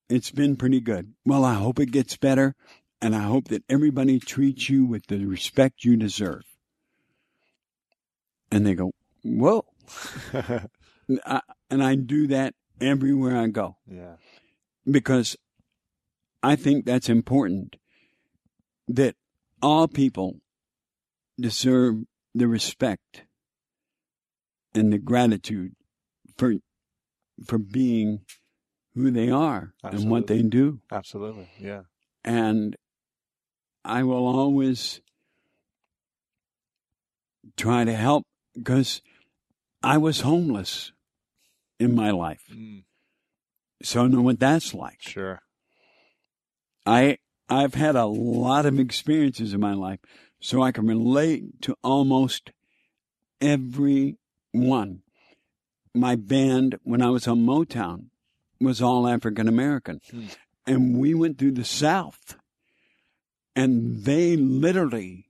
[0.10, 1.14] it's been pretty good.
[1.26, 2.56] Well, I hope it gets better,
[3.02, 6.44] and I hope that everybody treats you with the respect you deserve.
[8.52, 8.92] And they go,
[9.24, 9.66] Whoa.
[11.26, 14.16] I, and I do that everywhere I go yeah.
[14.90, 15.38] because
[16.44, 17.76] I think that's important
[18.88, 19.16] that
[19.62, 20.42] all people
[21.40, 23.24] deserve the respect
[24.74, 25.76] and the gratitude
[26.38, 26.56] for
[27.46, 28.22] for being
[28.94, 31.50] who they are and what they do Absolutely.
[31.60, 31.82] Yeah.
[32.24, 32.76] and
[33.84, 35.02] I will always
[37.58, 39.02] try to help because
[39.86, 40.92] I was homeless
[41.80, 42.84] in my life Mm.
[43.84, 45.02] so I know what that's like.
[45.02, 45.40] Sure.
[46.86, 47.18] I
[47.48, 50.00] I've had a lot of experiences in my life,
[50.40, 52.52] so I can relate to almost
[53.40, 54.18] every
[54.52, 55.04] one.
[55.94, 58.10] My band, when I was on Motown,
[58.60, 60.26] was all African American, Hmm.
[60.66, 62.36] and we went through the South,
[63.56, 65.30] and they literally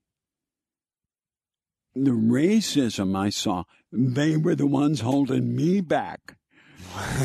[1.93, 3.63] the racism I saw,
[3.95, 6.37] they were the ones holding me back.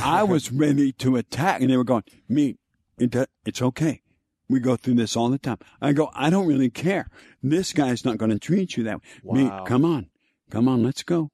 [0.02, 2.56] I was ready to attack, and they were going, "Me,
[2.98, 3.14] it,
[3.44, 4.02] it's okay.
[4.48, 7.08] We go through this all the time." I go, "I don't really care.
[7.42, 9.44] This guy's not going to treat you that way.
[9.44, 9.60] Wow.
[9.60, 10.10] Me, come on,
[10.50, 11.30] come on, let's go,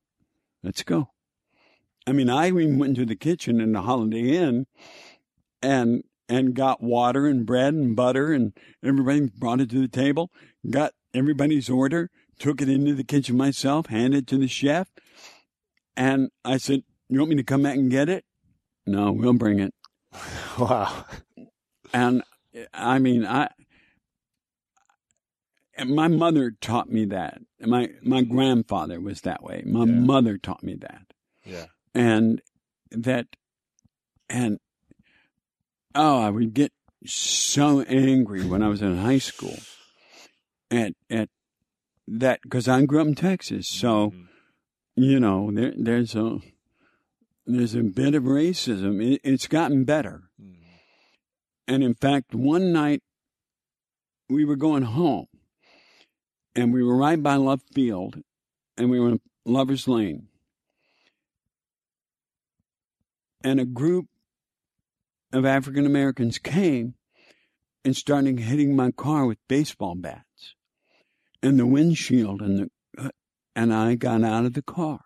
[0.62, 1.10] let's go."
[2.06, 4.66] I mean, I even went into the kitchen in the Holiday Inn,
[5.62, 10.30] and and got water and bread and butter, and everybody brought it to the table.
[10.68, 14.88] Got everybody's order, took it into the kitchen myself, handed it to the chef,
[15.96, 18.24] and I said, "You want me to come back and get it?"
[18.86, 19.74] No, we'll bring it.
[20.58, 21.04] Wow.
[21.92, 22.22] And
[22.72, 23.50] I mean, I
[25.76, 27.40] and my mother taught me that.
[27.60, 29.62] My my grandfather was that way.
[29.66, 29.92] My Yeah.
[30.00, 31.02] mother taught me that.
[31.44, 31.66] Yeah.
[31.94, 32.42] and
[32.90, 33.26] that
[34.28, 34.58] and
[35.94, 36.72] oh i would get
[37.06, 39.56] so angry when i was in high school
[40.70, 41.28] at at
[42.08, 44.25] that because i grew up in texas so Mhm.
[44.96, 46.38] You know there there's a
[47.46, 49.00] there's a bit of racism.
[49.04, 50.24] It, it's gotten better.
[50.40, 50.56] Mhm.
[51.68, 53.02] and in fact one night
[54.28, 55.26] we were going home
[56.56, 58.22] and we were right by love field
[58.76, 60.28] and we were in lovers lane.
[63.44, 64.06] And a group
[65.32, 66.94] of African Americans came
[67.84, 70.54] and started hitting my car with baseball bats
[71.42, 72.70] and the windshield and the
[73.56, 75.00] and I got out of the car.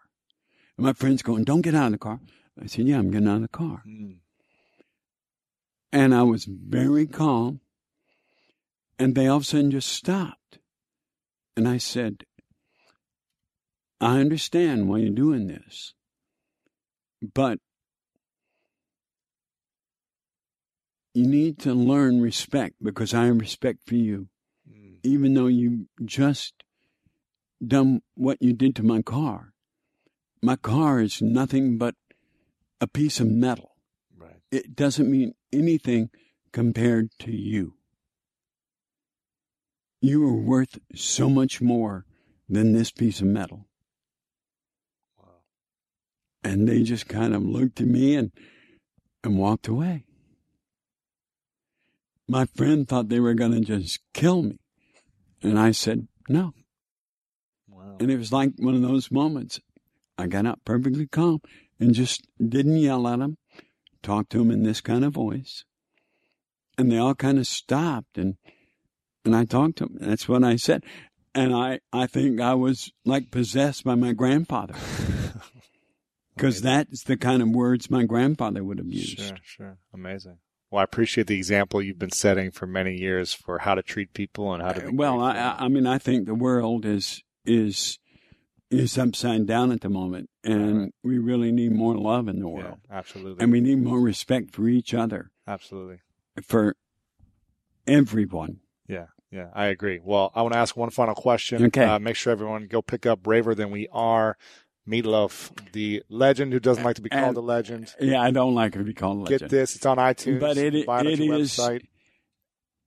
[0.77, 2.21] And my friends going, "Don't get out of the car."
[2.61, 4.19] I said, "Yeah, I'm getting out of the car." Mhm.
[5.93, 7.61] And I was very calm.
[8.99, 10.59] And they all of a sudden just stopped.
[11.57, 12.25] And I said,
[14.01, 15.95] I understand why you're doing this.
[17.23, 17.59] But
[21.13, 24.29] you need to learn respect because I have respect for you.
[24.69, 25.01] Mhm.
[25.03, 26.60] Even though you just
[27.65, 29.53] done what you did to my car.
[30.43, 31.95] My car is nothing but
[32.81, 33.73] a piece of metal
[34.17, 34.41] Right.
[34.51, 36.11] it doesn't mean anything
[36.53, 37.75] compared to you.
[40.01, 42.07] You are worth so much more
[42.49, 43.67] than this piece of metal.
[45.19, 45.43] Wow.
[46.43, 48.33] And they just kind of looked at me and,
[49.23, 50.05] and walked away.
[52.27, 54.59] My friend thought they were going to just kill me.
[55.43, 56.55] And I said, no.
[57.99, 59.61] And it was like one of those moments.
[60.17, 61.41] I got up perfectly calm
[61.79, 63.39] and just didn't yell at them,
[64.03, 65.65] talked to them in this kind of voice.
[66.77, 68.37] And they all kind of stopped and
[69.25, 69.99] and I talked to them.
[70.01, 70.85] That's what I said.
[71.35, 74.75] And I, I think I was like possessed by my grandfather
[76.35, 79.21] because that's the kind of words my grandfather would have used.
[79.21, 79.79] Sure, sure.
[79.95, 80.39] Amazing.
[80.71, 84.15] Well, I appreciate the example you've been setting for many years for how to treat
[84.15, 84.87] people and how to.
[84.87, 85.21] Uh, be well.
[85.21, 87.99] I I mean, I think the world is is
[88.71, 90.95] is upside down at the moment, and Right.
[91.03, 94.55] we really need more love in the yeah, world, absolutely, and we need more respect
[94.55, 95.99] for each other, absolutely.
[96.43, 96.77] for
[97.87, 98.61] everyone.
[98.87, 100.01] Yeah, yeah, I agree.
[100.03, 101.65] Well, I want to ask one final question.
[101.67, 101.85] Okay.
[101.85, 104.37] Uh, make sure everyone go pick up "Braver Than We Are."
[104.87, 107.95] Meat Loaf, the legend who doesn't like to be called And- a legend.
[108.01, 109.41] Yeah, I don't like to be called a legend.
[109.43, 110.41] Get this; it's on iTunes.
[110.41, 111.53] but it it it is.
[111.57, 111.83] website.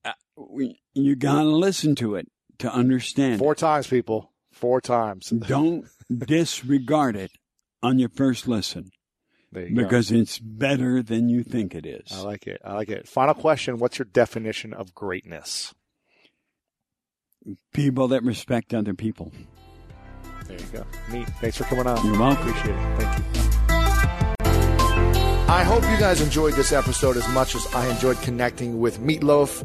[0.04, 2.28] uh, we, you gotta listen to it
[2.58, 3.40] to understand.
[3.40, 4.33] Four times, people.
[4.64, 5.28] Four times.
[5.48, 7.32] Don't disregard it
[7.82, 8.92] on your first listen
[9.52, 9.84] There you go.
[9.84, 12.10] because it's better than you think it is.
[12.14, 12.62] I like it.
[12.64, 13.06] I like it.
[13.06, 15.74] Final question: What's your definition of greatness?
[17.74, 19.34] People that respect other people.
[20.48, 20.86] There you go.
[21.12, 21.28] Neat.
[21.42, 21.98] Thanks for coming on.
[22.06, 22.48] You're welcome.
[22.48, 23.02] Appreciate it.
[23.02, 23.42] Thank you.
[25.52, 29.24] I hope you guys enjoyed this episode as much as I enjoyed connecting with Meat
[29.24, 29.64] Loaf,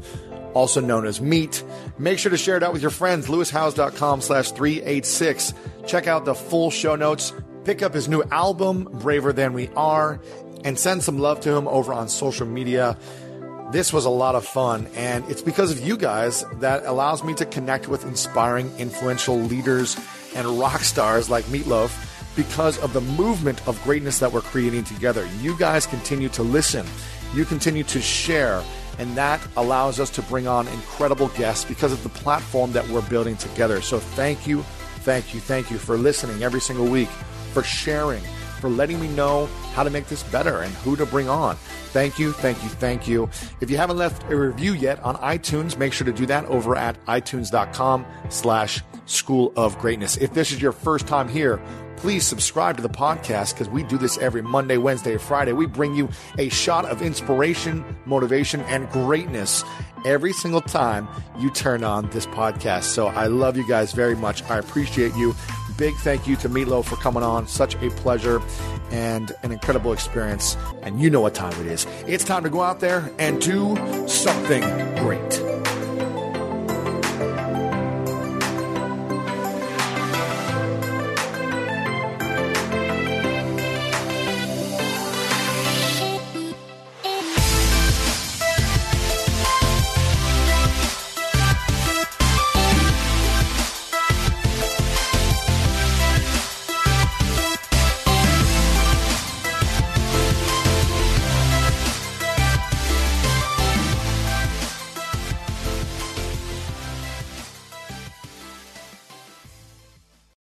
[0.54, 1.62] also known as Meat.
[1.98, 3.28] Make sure to share it out with your friends.
[3.28, 5.54] LewisHowes.com slash 386.
[5.86, 7.32] Check out the full show notes.
[7.64, 10.20] Pick up his new album, Braver Than We Are,
[10.64, 12.96] and send some love to him over on social media.
[13.70, 17.34] This was a lot of fun, and it's because of you guys that allows me
[17.34, 19.98] to connect with inspiring, influential leaders
[20.34, 21.92] and rock stars like Meat Loaf
[22.34, 25.28] because of the movement of greatness that we're creating together.
[25.42, 26.86] You guys continue to listen,
[27.34, 28.62] you continue to share,
[28.98, 33.08] and that allows us to bring on incredible guests because of the platform that we're
[33.08, 33.80] building together.
[33.80, 34.62] So thank you,
[35.00, 37.08] thank you, thank you for listening every single week,
[37.52, 38.22] for sharing,
[38.60, 41.56] for letting me know how to make this better and who to bring on.
[41.92, 43.30] Thank you, thank you, thank you.
[43.60, 46.76] If you haven't left a review yet on iTunes, make sure to do that over
[46.76, 50.16] at itunes.com slash school of greatness.
[50.18, 51.62] If this is your first time here,
[51.98, 55.52] please subscribe to the podcast because we do this every Monday, Wednesday, Friday.
[55.52, 56.08] We bring you
[56.38, 59.64] a shot of inspiration, motivation, and greatness
[60.04, 61.08] every single time
[61.38, 62.84] you turn on this podcast.
[62.84, 64.42] So I love you guys very much.
[64.44, 65.34] I appreciate you.
[65.76, 67.48] Big thank you to Meat Loaf for coming on.
[67.48, 68.40] Such a pleasure
[68.90, 70.56] and an incredible experience.
[70.82, 71.86] And you know what time it is.
[72.06, 73.76] It's time to go out there and do
[74.06, 74.62] something
[74.96, 75.77] great.